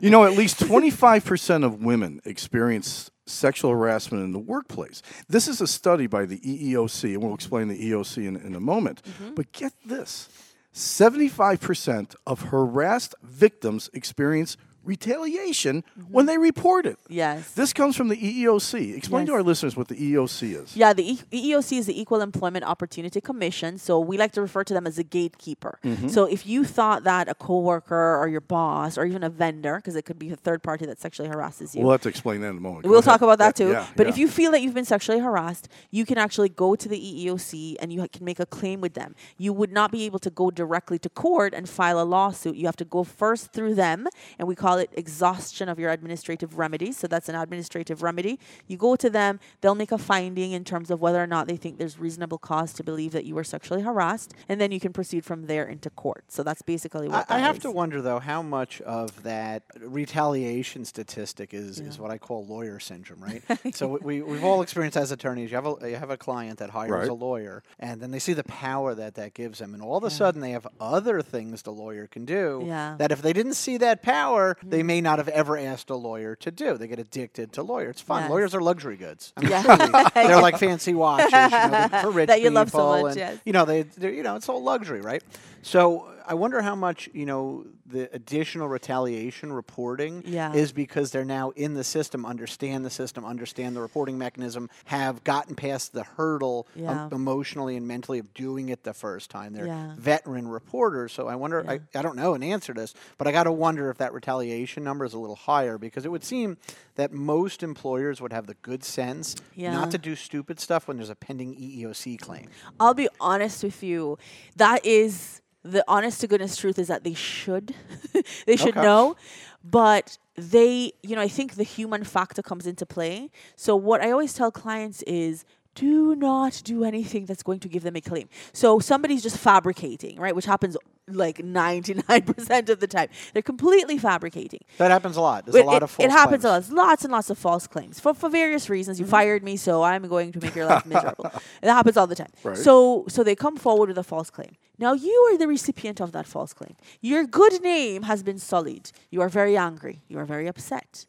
You 0.00 0.10
know, 0.10 0.24
at 0.24 0.32
least 0.36 0.60
25% 0.60 1.64
of 1.64 1.82
women 1.82 2.20
experience 2.24 3.10
sexual 3.28 3.70
harassment 3.70 4.24
in 4.24 4.32
the 4.32 4.38
workplace. 4.38 5.02
This 5.28 5.48
is 5.48 5.60
a 5.60 5.66
study 5.66 6.06
by 6.06 6.24
the 6.26 6.38
EEOC, 6.38 7.14
and 7.14 7.22
we'll 7.22 7.34
explain 7.34 7.68
the 7.68 7.78
EEOC 7.78 8.26
in, 8.26 8.36
in 8.36 8.54
a 8.54 8.60
moment. 8.60 9.02
Mm-hmm. 9.02 9.34
But 9.34 9.52
get 9.52 9.72
this 9.84 10.28
75% 10.74 12.14
of 12.26 12.42
harassed 12.42 13.14
victims 13.22 13.90
experience 13.92 14.56
retaliation 14.88 15.84
when 16.10 16.26
they 16.26 16.38
report 16.38 16.86
it. 16.86 16.98
yes. 17.08 17.52
This 17.52 17.72
comes 17.72 17.96
from 17.96 18.08
the 18.08 18.16
EEOC. 18.16 18.96
Explain 18.96 19.26
to 19.26 19.32
our 19.34 19.42
listeners 19.42 19.76
what 19.76 19.88
the 19.88 19.94
EEOC 19.94 20.62
is. 20.62 20.76
Yeah, 20.76 20.92
the 20.92 21.12
e- 21.12 21.20
EEOC 21.52 21.78
is 21.78 21.86
the 21.86 22.00
Equal 22.00 22.20
Employment 22.20 22.64
Opportunity 22.64 23.20
Commission. 23.20 23.78
So 23.78 24.00
we 24.00 24.16
like 24.18 24.32
to 24.32 24.40
refer 24.42 24.64
to 24.64 24.74
them 24.74 24.86
as 24.86 24.98
a 24.98 25.04
gatekeeper. 25.04 25.78
Mm-hmm. 25.84 26.08
So 26.08 26.24
if 26.24 26.46
you 26.46 26.64
thought 26.64 27.04
that 27.04 27.28
a 27.28 27.34
coworker 27.34 28.16
or 28.16 28.28
your 28.28 28.40
boss 28.40 28.96
or 28.98 29.04
even 29.04 29.22
a 29.22 29.30
vendor, 29.30 29.76
because 29.76 29.96
it 29.96 30.04
could 30.04 30.18
be 30.18 30.30
a 30.30 30.36
third 30.36 30.62
party 30.62 30.86
that 30.86 31.00
sexually 31.00 31.28
harasses 31.28 31.74
you, 31.74 31.82
We'll 31.82 31.92
have 31.92 32.02
to 32.02 32.08
explain 32.08 32.40
that 32.42 32.48
in 32.50 32.56
a 32.56 32.60
moment. 32.60 32.84
Go 32.84 32.90
We'll 32.90 33.00
ahead. 33.00 33.10
talk 33.12 33.22
about 33.22 33.38
that 33.38 33.54
too. 33.56 33.70
yeah, 33.70 33.86
but 33.96 34.06
yeah. 34.06 34.12
if 34.12 34.18
you 34.18 34.28
feel 34.28 34.50
that 34.52 34.62
you've 34.62 34.74
been 34.74 34.84
sexually 34.84 35.20
harassed, 35.20 35.68
you 35.90 36.04
can 36.06 36.18
actually 36.18 36.48
go 36.48 36.74
to 36.74 36.88
the 36.88 36.98
EEOC 36.98 37.76
and 37.80 37.92
you 37.92 38.06
can 38.12 38.24
make 38.24 38.40
a 38.40 38.46
claim 38.46 38.80
with 38.80 38.94
them. 38.94 39.14
You 39.36 39.52
would 39.52 39.72
not 39.72 39.90
be 39.92 40.04
able 40.04 40.18
to 40.20 40.30
go 40.30 40.50
directly 40.50 40.98
to 41.00 41.08
court 41.08 41.54
and 41.54 41.68
file 41.68 42.00
a 42.00 42.04
lawsuit. 42.04 42.56
You 42.56 42.66
have 42.66 42.76
to 42.76 42.84
go 42.84 43.04
first 43.04 43.52
through 43.52 43.74
them, 43.74 44.06
and 44.38 44.46
we 44.48 44.54
call 44.54 44.77
it 44.78 44.90
exhaustion 44.94 45.68
of 45.68 45.78
your 45.78 45.90
administrative 45.90 46.58
remedies. 46.58 46.96
So 46.96 47.06
that's 47.06 47.28
an 47.28 47.34
administrative 47.34 48.02
remedy. 48.02 48.38
You 48.66 48.76
go 48.76 48.96
to 48.96 49.10
them, 49.10 49.40
they'll 49.60 49.74
make 49.74 49.92
a 49.92 49.98
finding 49.98 50.52
in 50.52 50.64
terms 50.64 50.90
of 50.90 51.00
whether 51.00 51.22
or 51.22 51.26
not 51.26 51.46
they 51.46 51.56
think 51.56 51.78
there's 51.78 51.98
reasonable 51.98 52.38
cause 52.38 52.72
to 52.74 52.82
believe 52.84 53.12
that 53.12 53.24
you 53.24 53.34
were 53.34 53.44
sexually 53.44 53.82
harassed, 53.82 54.34
and 54.48 54.60
then 54.60 54.72
you 54.72 54.80
can 54.80 54.92
proceed 54.92 55.24
from 55.24 55.46
there 55.46 55.64
into 55.64 55.90
court. 55.90 56.24
So 56.28 56.42
that's 56.42 56.62
basically 56.62 57.08
I, 57.08 57.10
what 57.10 57.30
I 57.30 57.36
that 57.38 57.42
have 57.44 57.56
is. 57.56 57.62
to 57.62 57.70
wonder 57.70 58.00
though 58.02 58.18
how 58.20 58.42
much 58.42 58.80
of 58.82 59.22
that 59.24 59.62
retaliation 59.80 60.84
statistic 60.84 61.52
is, 61.52 61.80
is 61.80 61.98
what 61.98 62.10
I 62.10 62.18
call 62.18 62.46
lawyer 62.46 62.78
syndrome, 62.80 63.22
right? 63.22 63.42
so 63.74 63.98
we 64.02 64.22
we've 64.22 64.44
all 64.44 64.62
experienced 64.62 64.96
as 64.96 65.10
attorneys. 65.12 65.50
You 65.50 65.56
have 65.56 65.66
a 65.66 65.90
you 65.90 65.96
have 65.96 66.10
a 66.10 66.16
client 66.16 66.58
that 66.58 66.70
hires 66.70 66.88
Right. 66.90 67.08
a 67.08 67.14
lawyer, 67.14 67.62
and 67.78 68.00
then 68.00 68.10
they 68.10 68.18
see 68.18 68.32
the 68.32 68.44
power 68.44 68.94
that 68.94 69.14
that 69.16 69.34
gives 69.34 69.58
them, 69.58 69.74
and 69.74 69.82
all 69.82 69.96
of 69.96 70.04
a 70.04 70.10
sudden 70.10 70.40
they 70.40 70.52
have 70.52 70.66
other 70.80 71.20
things 71.22 71.62
the 71.62 71.72
lawyer 71.72 72.06
can 72.06 72.24
do. 72.24 72.64
Yeah. 72.66 72.96
That 72.98 73.12
if 73.12 73.20
they 73.22 73.32
didn't 73.32 73.54
see 73.54 73.76
that 73.78 74.02
power, 74.02 74.56
they 74.70 74.82
may 74.82 75.00
not 75.00 75.18
have 75.18 75.28
ever 75.28 75.56
asked 75.56 75.90
a 75.90 75.94
lawyer 75.96 76.34
to 76.36 76.50
do. 76.50 76.76
They 76.76 76.86
get 76.88 76.98
addicted 76.98 77.52
to 77.54 77.62
lawyers. 77.62 77.90
It's 77.90 78.00
fun. 78.00 78.22
Yes. 78.22 78.30
Lawyers 78.30 78.54
are 78.54 78.60
luxury 78.60 78.96
goods. 78.96 79.32
I 79.36 79.40
mean, 79.42 79.50
Yeah. 79.50 79.62
truly, 79.62 80.02
they're 80.14 80.40
like 80.42 80.58
fancy 80.68 80.94
watches 80.94 81.32
you 81.32 81.38
know, 81.40 81.88
for 82.02 82.10
rich 82.18 82.28
That 82.28 82.40
you 82.42 82.50
love 82.50 82.70
so 82.70 83.02
much, 83.02 83.10
and, 83.12 83.16
yes. 83.16 83.38
you 83.44 83.52
know 83.52 83.64
they 83.64 83.84
you 84.00 84.22
know 84.22 84.36
it's 84.36 84.48
all 84.48 84.62
luxury 84.62 85.00
right 85.00 85.22
so 85.62 86.06
i 86.26 86.34
wonder 86.34 86.60
how 86.62 86.74
much 86.74 87.08
you 87.12 87.26
know 87.26 87.64
the 87.86 88.08
additional 88.14 88.68
retaliation 88.68 89.50
reporting 89.52 90.22
Yeah. 90.26 90.52
is 90.52 90.72
because 90.72 91.10
they're 91.10 91.24
now 91.24 91.50
in 91.56 91.72
the 91.74 91.82
system 91.84 92.24
understand 92.26 92.84
the 92.84 92.90
system 92.90 93.24
understand 93.24 93.74
the 93.74 93.80
reporting 93.80 94.18
mechanism 94.18 94.68
have 94.84 95.24
gotten 95.24 95.54
past 95.54 95.92
the 95.94 96.04
hurdle 96.04 96.66
um, 96.86 97.08
emotionally 97.12 97.76
and 97.76 97.88
mentally 97.88 98.18
of 98.18 98.32
doing 98.34 98.68
it 98.68 98.84
the 98.84 98.92
first 98.94 99.30
time 99.30 99.52
they're 99.54 99.66
Yeah. 99.66 99.94
veteran 99.96 100.46
reporters 100.48 101.12
so 101.12 101.28
i 101.28 101.34
wonder 101.34 101.64
I, 101.68 101.80
I 101.94 102.02
don't 102.02 102.16
know 102.16 102.34
an 102.34 102.42
answer 102.42 102.74
to 102.74 102.80
this 102.80 102.94
but 103.16 103.26
i 103.26 103.32
got 103.32 103.44
to 103.44 103.52
wonder 103.52 103.90
if 103.90 103.98
that 103.98 104.12
retaliation 104.12 104.47
number 104.78 105.04
is 105.04 105.14
a 105.14 105.18
little 105.18 105.36
higher 105.36 105.78
because 105.78 106.04
it 106.04 106.10
would 106.10 106.24
seem 106.24 106.56
that 106.96 107.12
most 107.12 107.62
employers 107.62 108.20
would 108.20 108.32
have 108.32 108.46
the 108.46 108.54
good 108.62 108.82
sense 108.84 109.36
Yeah. 109.54 109.72
not 109.72 109.90
to 109.92 109.98
do 109.98 110.14
stupid 110.16 110.58
stuff 110.60 110.88
when 110.88 110.96
there's 110.96 111.10
a 111.10 111.14
pending 111.14 111.54
eeoc 111.56 112.20
claim 112.20 112.48
I'll 112.80 112.94
be 112.94 113.08
honest 113.20 113.62
with 113.62 113.82
you. 113.82 114.18
That 114.56 114.84
is 114.84 115.40
the 115.62 115.84
honest 115.88 116.20
to 116.22 116.26
goodness 116.26 116.56
truth 116.56 116.78
is 116.78 116.88
that 116.88 117.04
they 117.04 117.14
should. 117.14 117.74
they 118.46 118.56
should 118.56 118.76
Okay. 118.76 118.82
know. 118.82 119.16
But 119.64 120.16
they, 120.36 120.92
you 121.02 121.16
know, 121.16 121.20
I 121.22 121.28
think 121.28 121.54
the 121.56 121.64
human 121.64 122.04
factor 122.04 122.42
comes 122.42 122.66
into 122.66 122.86
play. 122.86 123.30
So 123.56 123.74
what 123.76 124.00
I 124.00 124.10
always 124.12 124.32
tell 124.34 124.50
clients 124.52 125.02
is 125.02 125.44
do 125.74 126.14
not 126.14 126.62
do 126.64 126.84
anything 126.84 127.26
that's 127.26 127.42
going 127.42 127.60
to 127.60 127.68
give 127.68 127.82
them 127.82 127.96
a 127.96 128.00
claim. 128.00 128.28
So 128.52 128.78
somebody's 128.78 129.22
just 129.22 129.36
fabricating, 129.36 130.16
right? 130.18 130.34
Which 130.34 130.46
happens 130.46 130.76
like 131.10 131.38
99% 131.38 132.68
of 132.68 132.80
the 132.80 132.86
time. 132.86 133.08
They're 133.32 133.42
completely 133.42 133.98
fabricating. 133.98 134.60
That 134.78 134.90
happens 134.90 135.16
a 135.16 135.20
lot. 135.20 135.44
There's 135.46 135.54
But 135.56 135.62
a 135.64 135.66
lot 135.66 135.76
it, 135.76 135.82
of 135.84 135.90
false 135.90 136.04
it 136.06 136.10
happens 136.10 136.42
claims. 136.42 136.68
a 136.70 136.74
lot. 136.74 136.86
Lots 136.88 137.04
and 137.04 137.12
lots 137.12 137.30
of 137.30 137.38
false 137.38 137.66
claims 137.66 138.00
for, 138.00 138.14
for 138.14 138.28
various 138.28 138.68
reasons. 138.70 138.98
You 138.98 139.04
Mm-hmm. 139.06 139.10
fired 139.10 139.42
me, 139.42 139.56
so 139.56 139.82
I'm 139.82 140.06
going 140.08 140.32
to 140.32 140.40
make 140.40 140.54
your 140.54 140.66
life 140.66 140.84
miserable. 140.86 141.30
It 141.62 141.68
happens 141.68 141.96
all 141.96 142.06
the 142.06 142.14
time. 142.14 142.30
Right. 142.44 142.56
So 142.56 143.04
so 143.08 143.22
they 143.24 143.34
come 143.34 143.56
forward 143.56 143.88
with 143.88 143.98
a 143.98 144.02
false 144.04 144.30
claim. 144.30 144.52
Now 144.78 144.92
you 144.92 145.14
are 145.32 145.36
the 145.38 145.48
recipient 145.48 146.00
of 146.00 146.12
that 146.12 146.26
false 146.26 146.52
claim. 146.52 146.74
Your 147.00 147.24
good 147.24 147.62
name 147.62 148.02
has 148.04 148.22
been 148.22 148.38
sullied. 148.38 148.90
You 149.10 149.20
are 149.22 149.28
very 149.28 149.56
angry. 149.56 150.02
You 150.08 150.18
are 150.18 150.24
very 150.26 150.46
upset. 150.46 151.06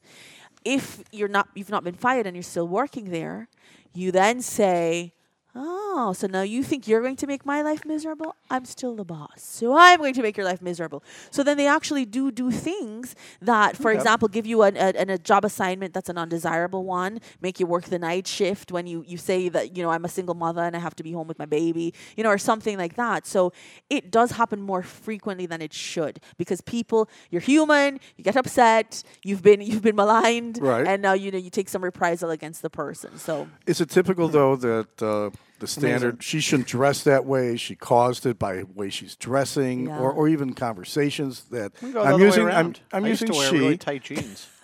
If 0.65 1.03
you're 1.11 1.29
not 1.37 1.47
you've 1.55 1.69
not 1.69 1.83
been 1.83 1.95
fired 1.95 2.25
and 2.27 2.35
you're 2.35 2.43
still 2.55 2.67
working 2.67 3.11
there, 3.11 3.47
you 3.93 4.11
then 4.11 4.41
say, 4.41 5.13
Oh, 5.61 6.13
so 6.13 6.25
now 6.27 6.41
you 6.43 6.63
think 6.63 6.87
you're 6.87 7.01
going 7.01 7.17
to 7.17 7.27
make 7.27 7.45
my 7.45 7.61
life 7.61 7.83
miserable? 7.83 8.33
I'm 8.49 8.63
still 8.63 8.95
the 8.95 9.03
boss. 9.03 9.41
So 9.43 9.75
I'm 9.77 9.97
going 9.99 10.13
to 10.13 10.21
make 10.21 10.37
your 10.37 10.45
life 10.45 10.61
miserable. 10.61 11.03
So 11.31 11.43
then 11.43 11.57
they 11.57 11.67
actually 11.67 12.05
do 12.05 12.31
do 12.31 12.49
things 12.49 13.13
that, 13.41 13.75
for 13.75 13.91
example, 13.91 14.29
give 14.29 14.45
you 14.45 14.61
an, 14.61 14.77
a, 14.77 14.93
an- 15.01 15.09
a 15.09 15.17
job 15.17 15.43
assignment 15.43 15.93
that's 15.93 16.07
an 16.07 16.17
undesirable 16.17 16.85
one, 16.85 17.19
make 17.41 17.59
you 17.59 17.65
work 17.65 17.85
the 17.85 17.99
night 17.99 18.25
shift 18.25 18.71
when 18.71 18.87
you, 18.87 19.03
you 19.05 19.17
say 19.17 19.49
that, 19.49 19.75
you 19.75 19.83
know, 19.83 19.89
I'm 19.89 20.05
a 20.05 20.09
single 20.09 20.33
mother 20.35 20.61
and 20.63 20.77
I 20.77 20.79
have 20.79 20.95
to 20.95 21.03
be 21.03 21.11
home 21.11 21.27
with 21.27 21.37
my 21.39 21.45
baby, 21.45 21.93
you 22.15 22.23
know, 22.23 22.29
or 22.29 22.37
something 22.37 22.77
like 22.77 22.95
that. 22.95 23.27
So 23.27 23.51
it 23.89 24.11
does 24.11 24.31
happen 24.31 24.61
more 24.61 24.81
frequently 24.81 25.45
than 25.45 25.61
it 25.61 25.73
should 25.73 26.21
because 26.37 26.61
people, 26.61 27.09
you're 27.31 27.41
human, 27.41 27.99
you 28.15 28.23
get 28.23 28.37
upset, 28.37 29.03
you've 29.25 29.41
been 29.43 29.59
you've 29.59 29.81
been 29.81 29.97
maligned, 29.97 30.57
Right. 30.61 30.87
and 30.87 31.01
now 31.01 31.13
you 31.13 31.31
know 31.31 31.37
you 31.37 31.49
take 31.49 31.67
some 31.67 31.83
reprisal 31.83 32.29
against 32.29 32.61
the 32.61 32.69
person. 32.69 33.17
So 33.17 33.49
Is 33.67 33.81
it 33.81 33.89
typical 33.89 34.29
though 34.29 34.55
that 34.55 35.01
uh, 35.01 35.31
the 35.59 35.67
standard 35.67 36.23
she 36.23 36.39
shouldn't 36.39 36.67
dress 36.67 37.03
that 37.03 37.25
way? 37.25 37.55
She 37.57 37.75
caused 37.75 38.25
it 38.25 38.39
by 38.39 38.57
the 38.57 38.65
way 38.75 38.89
she's 38.89 39.15
dressing, 39.15 39.87
Yeah. 39.87 39.99
or, 39.99 40.11
or 40.11 40.27
even 40.27 40.53
conversations 40.53 41.43
that 41.51 41.71
We 41.81 41.91
go 41.91 42.03
the 42.03 42.09
I'm 42.13 42.19
using. 42.19 42.47
I'm. 42.47 42.75
I'm 42.93 43.03
I 43.05 43.07
used 43.09 43.21
using 43.21 43.33
to 43.33 43.37
wear 43.39 43.49
she. 43.49 43.57
really 43.59 43.77
tight 43.77 44.03
jeans. 44.03 44.47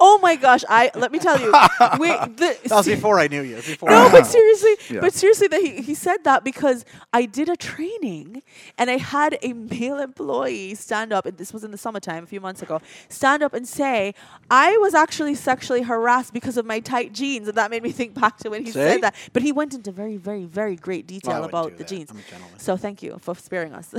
oh 0.00 0.18
my 0.22 0.36
gosh, 0.36 0.64
I 0.68 0.90
let 0.94 1.12
me 1.12 1.18
tell 1.18 1.38
you, 1.40 1.46
we, 1.98 2.08
the, 2.08 2.56
That 2.64 2.70
was 2.76 2.86
before 2.86 3.18
I 3.18 3.28
knew 3.28 3.42
you. 3.42 3.56
Before 3.56 3.88
No, 3.88 4.06
I 4.06 4.10
but 4.12 4.26
seriously, 4.26 4.76
Yeah. 4.90 5.00
but 5.00 5.12
seriously, 5.14 5.48
that 5.48 5.60
he, 5.60 5.80
he 5.82 5.94
said 5.94 6.24
that 6.24 6.44
because 6.44 6.84
I 7.12 7.24
did 7.26 7.48
a 7.48 7.56
training 7.56 8.42
and 8.78 8.90
I 8.90 8.98
had 8.98 9.38
a 9.42 9.52
male 9.52 9.98
employee 9.98 10.74
stand 10.74 11.12
up, 11.12 11.26
and 11.26 11.36
this 11.38 11.52
was 11.52 11.64
in 11.64 11.70
the 11.70 11.78
summertime 11.78 12.24
a 12.24 12.26
few 12.26 12.40
months 12.40 12.62
ago, 12.62 12.80
stand 13.08 13.42
up 13.42 13.54
and 13.54 13.66
say, 13.66 14.14
I 14.50 14.76
was 14.78 14.94
actually 14.94 15.34
sexually 15.34 15.82
harassed 15.82 16.32
because 16.32 16.56
of 16.56 16.66
my 16.66 16.80
tight 16.80 17.12
jeans. 17.12 17.48
And 17.48 17.56
that 17.56 17.70
made 17.70 17.82
me 17.82 17.90
think 17.92 18.14
back 18.14 18.36
to 18.38 18.50
when 18.50 18.60
he 18.64 18.68
See? 18.72 18.78
said 18.78 19.00
that. 19.02 19.14
But 19.32 19.42
he 19.42 19.52
went 19.52 19.74
into 19.74 19.89
very, 19.90 20.16
very, 20.16 20.44
very 20.44 20.76
great 20.76 21.06
detail 21.06 21.34
wouldn't 21.42 21.50
about 21.50 21.72
the 21.72 21.78
that. 21.78 21.88
jeans. 21.88 22.10
I'm 22.10 22.18
a 22.18 22.22
gentleman. 22.22 22.58
So 22.58 22.76
thank 22.76 23.02
you 23.02 23.18
for 23.18 23.34
sparing 23.34 23.72
us. 23.74 23.92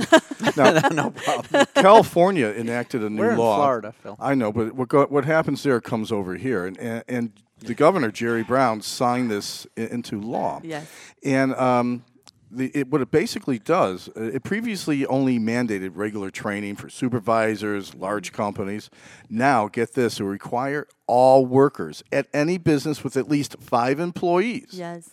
no 0.56 1.10
problem. 1.16 1.66
California 1.74 2.48
enacted 2.48 3.02
a 3.02 3.10
new 3.10 3.20
We're 3.20 3.32
in 3.32 3.38
law. 3.38 3.56
Florida, 3.56 3.92
Phil. 4.02 4.16
I 4.20 4.34
know, 4.34 4.52
but 4.52 4.74
what 4.74 4.88
go, 4.88 5.06
what 5.06 5.24
happens 5.24 5.62
there 5.62 5.80
comes 5.80 6.10
over 6.12 6.36
here, 6.36 6.66
and 6.66 6.76
and, 6.78 7.04
and 7.08 7.32
the 7.60 7.74
governor 7.74 8.10
Jerry 8.10 8.42
Brown 8.42 8.82
signed 8.82 9.30
this 9.30 9.66
i- 9.76 9.82
into 9.82 10.20
law. 10.20 10.60
Yes. 10.64 10.90
And 11.24 11.54
um, 11.54 12.04
the, 12.50 12.70
it, 12.74 12.88
what 12.88 13.00
it 13.00 13.10
basically 13.12 13.58
does, 13.60 14.08
uh, 14.16 14.24
it 14.24 14.42
previously 14.42 15.06
only 15.06 15.38
mandated 15.38 15.92
regular 15.94 16.30
training 16.30 16.74
for 16.76 16.90
supervisors, 16.90 17.94
large 17.94 18.32
companies. 18.32 18.90
Now, 19.30 19.68
get 19.68 19.94
this, 19.94 20.18
it 20.18 20.24
will 20.24 20.30
require 20.30 20.86
all 21.06 21.46
workers 21.46 22.02
at 22.12 22.26
any 22.34 22.58
business 22.58 23.04
with 23.04 23.16
at 23.16 23.28
least 23.28 23.56
five 23.60 24.00
employees. 24.00 24.70
yes. 24.72 25.08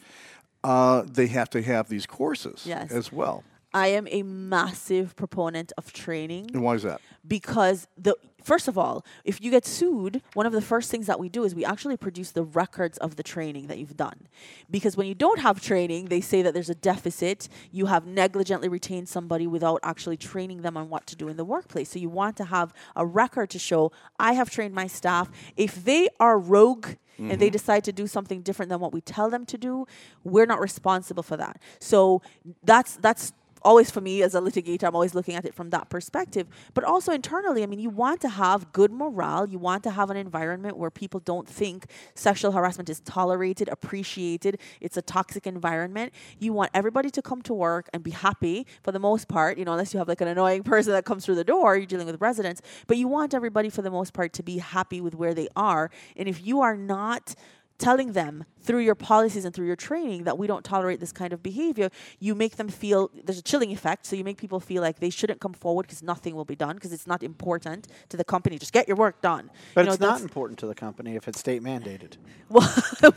Uh, 0.64 1.04
they 1.06 1.28
have 1.28 1.50
to 1.52 1.62
have 1.62 1.88
these 1.90 2.06
courses 2.06 2.64
Yes. 2.66 2.92
as 2.92 3.12
well. 3.12 3.44
I 3.74 3.88
am 3.90 4.08
a 4.10 4.24
massive 4.24 5.16
proponent 5.16 5.72
of 5.78 5.94
training. 5.94 6.50
And 6.54 6.64
why 6.64 6.76
is 6.76 6.84
that? 6.84 7.02
because 7.28 7.88
the 7.98 8.16
first 8.44 8.68
of 8.68 8.78
all, 8.78 9.06
if 9.26 9.42
you 9.42 9.52
get 9.52 9.66
sued, 9.66 10.22
one 10.34 10.46
of 10.46 10.54
the 10.54 10.62
first 10.62 10.90
things 10.90 11.06
that 11.06 11.20
we 11.20 11.28
do 11.30 11.44
is 11.44 11.54
we 11.54 11.64
actually 11.66 11.98
produce 11.98 12.32
the 12.32 12.42
records 12.44 12.98
of 13.00 13.18
the 13.18 13.22
training 13.22 13.68
that 13.68 13.78
you've 13.78 13.98
done. 13.98 14.28
Because 14.72 14.98
when 14.98 15.06
you 15.06 15.14
don't 15.14 15.40
have 15.40 15.62
training, 15.62 16.06
they 16.06 16.22
say 16.22 16.42
that 16.42 16.54
there's 16.54 16.70
a 16.70 16.76
deficit. 16.76 17.50
You 17.72 17.86
have 17.88 18.08
negligently 18.08 18.70
retained 18.70 19.10
somebody 19.10 19.46
without 19.46 19.82
actually 19.84 20.18
training 20.18 20.62
them 20.62 20.78
on 20.78 20.90
what 20.90 21.06
to 21.08 21.16
do 21.16 21.28
in 21.28 21.38
the 21.38 21.46
workplace. 21.46 21.90
So 21.90 22.00
you 22.00 22.10
want 22.10 22.38
to 22.38 22.46
have 22.46 22.74
a 22.96 23.06
record 23.06 23.50
to 23.52 23.60
show 23.60 23.92
I 24.18 24.34
have 24.34 24.50
trained 24.50 24.74
my 24.74 24.88
staff. 24.88 25.30
If 25.58 25.84
they 25.84 26.08
are 26.20 26.40
rogue 26.40 26.88
and 27.20 27.40
they 27.40 27.48
mm-hmm. 27.48 27.54
decide 27.54 27.84
to 27.86 27.92
do 27.92 28.08
something 28.08 28.42
different 28.42 28.70
than 28.70 28.80
what 28.80 28.94
we 28.94 29.02
tell 29.02 29.30
them 29.30 29.46
to 29.48 29.58
do, 29.58 29.86
we're 30.24 30.46
not 30.46 30.60
responsible 30.60 31.24
for 31.24 31.38
that. 31.38 31.62
So 31.80 32.22
that's 32.64 32.96
that's 32.98 33.34
always 33.62 33.92
for 33.92 34.02
me 34.02 34.24
as 34.24 34.36
a 34.36 34.42
litigator, 34.42 34.84
I'm 34.84 34.96
always 34.96 35.16
looking 35.16 35.36
at 35.36 35.46
it 35.46 35.54
from 35.54 35.70
that 35.72 35.90
perspective. 35.90 36.48
But 36.74 36.84
also 36.84 37.12
internally, 37.12 37.64
I 37.64 37.66
mean, 37.66 37.80
you 37.80 37.90
want 37.90 38.22
to 38.22 38.30
have 38.30 38.72
good 38.72 38.92
morale. 38.92 39.48
You 39.48 39.60
want 39.60 39.84
to 39.84 39.92
have 39.92 40.10
an 40.10 40.18
environment 40.18 40.78
where 40.78 40.90
people 40.90 41.20
don't 41.20 41.48
think 41.48 41.86
sexual 42.16 42.52
harassment 42.52 42.90
is 42.90 43.00
tolerated, 43.02 43.70
appreciated. 43.70 44.60
It's 44.82 44.98
a 44.98 45.02
toxic 45.02 45.48
environment. 45.48 46.14
You 46.40 46.54
want 46.54 46.72
everybody 46.74 47.10
to 47.12 47.22
come 47.22 47.42
to 47.44 47.54
work 47.54 47.90
and 47.94 48.04
be 48.04 48.12
happy 48.12 48.68
for 48.84 48.92
the 48.92 49.00
most 49.00 49.28
part, 49.28 49.58
you 49.58 49.66
know, 49.66 49.72
unless 49.72 49.94
you 49.94 50.00
have 50.00 50.08
like 50.08 50.22
an 50.22 50.28
annoying 50.28 50.64
person 50.70 50.94
that 50.94 51.06
comes 51.06 51.26
through 51.26 51.36
the 51.36 51.44
door, 51.44 51.78
you're 51.78 51.86
dealing 51.86 52.08
with 52.08 52.22
residents. 52.22 52.62
But 52.88 52.98
you 52.98 53.08
want 53.08 53.34
everybody 53.34 53.70
for 53.70 53.82
the 53.82 53.92
most 53.92 54.14
part 54.14 54.34
to 54.34 54.44
be 54.44 54.58
happy 54.58 55.02
with 55.02 55.16
where 55.16 55.34
they 55.34 55.48
are. 55.56 55.90
And 56.16 56.28
if 56.28 56.46
you 56.46 56.62
are 56.62 56.76
not 56.76 57.36
telling 57.80 58.12
them 58.12 58.44
through 58.62 58.80
your 58.80 58.94
policies 58.94 59.46
and 59.46 59.56
through 59.56 59.66
your 59.66 59.76
training 59.76 60.26
that 60.26 60.38
we 60.38 60.46
don't 60.46 60.64
tolerate 60.64 61.00
this 61.00 61.12
kind 61.14 61.34
of 61.34 61.42
behavior, 61.42 61.90
you 62.20 62.36
make 62.36 62.58
them 62.58 62.68
feel 62.68 63.10
there's 63.24 63.40
a 63.40 63.42
chilling 63.42 63.72
effect. 63.72 64.06
So 64.06 64.16
you 64.16 64.24
make 64.24 64.38
people 64.38 64.60
feel 64.60 64.82
like 64.82 65.00
they 65.00 65.10
shouldn't 65.10 65.40
come 65.40 65.54
forward 65.54 65.84
because 65.84 66.04
nothing 66.04 66.36
will 66.36 66.46
be 66.46 66.56
done 66.56 66.76
because 66.76 66.94
it's 66.94 67.08
not 67.08 67.24
important 67.24 67.88
to 68.10 68.18
the 68.18 68.24
company. 68.24 68.60
Just 68.60 68.74
get 68.74 68.88
your 68.88 68.98
work 68.98 69.22
done. 69.22 69.50
But 69.74 69.82
You 69.82 69.86
know, 69.88 69.94
it's 69.94 70.02
not 70.02 70.22
important 70.22 70.60
to 70.60 70.68
the 70.68 70.76
company 70.76 71.16
if 71.16 71.28
it's 71.28 71.40
state 71.40 71.64
mandated. 71.64 72.18
Well, 72.52 72.68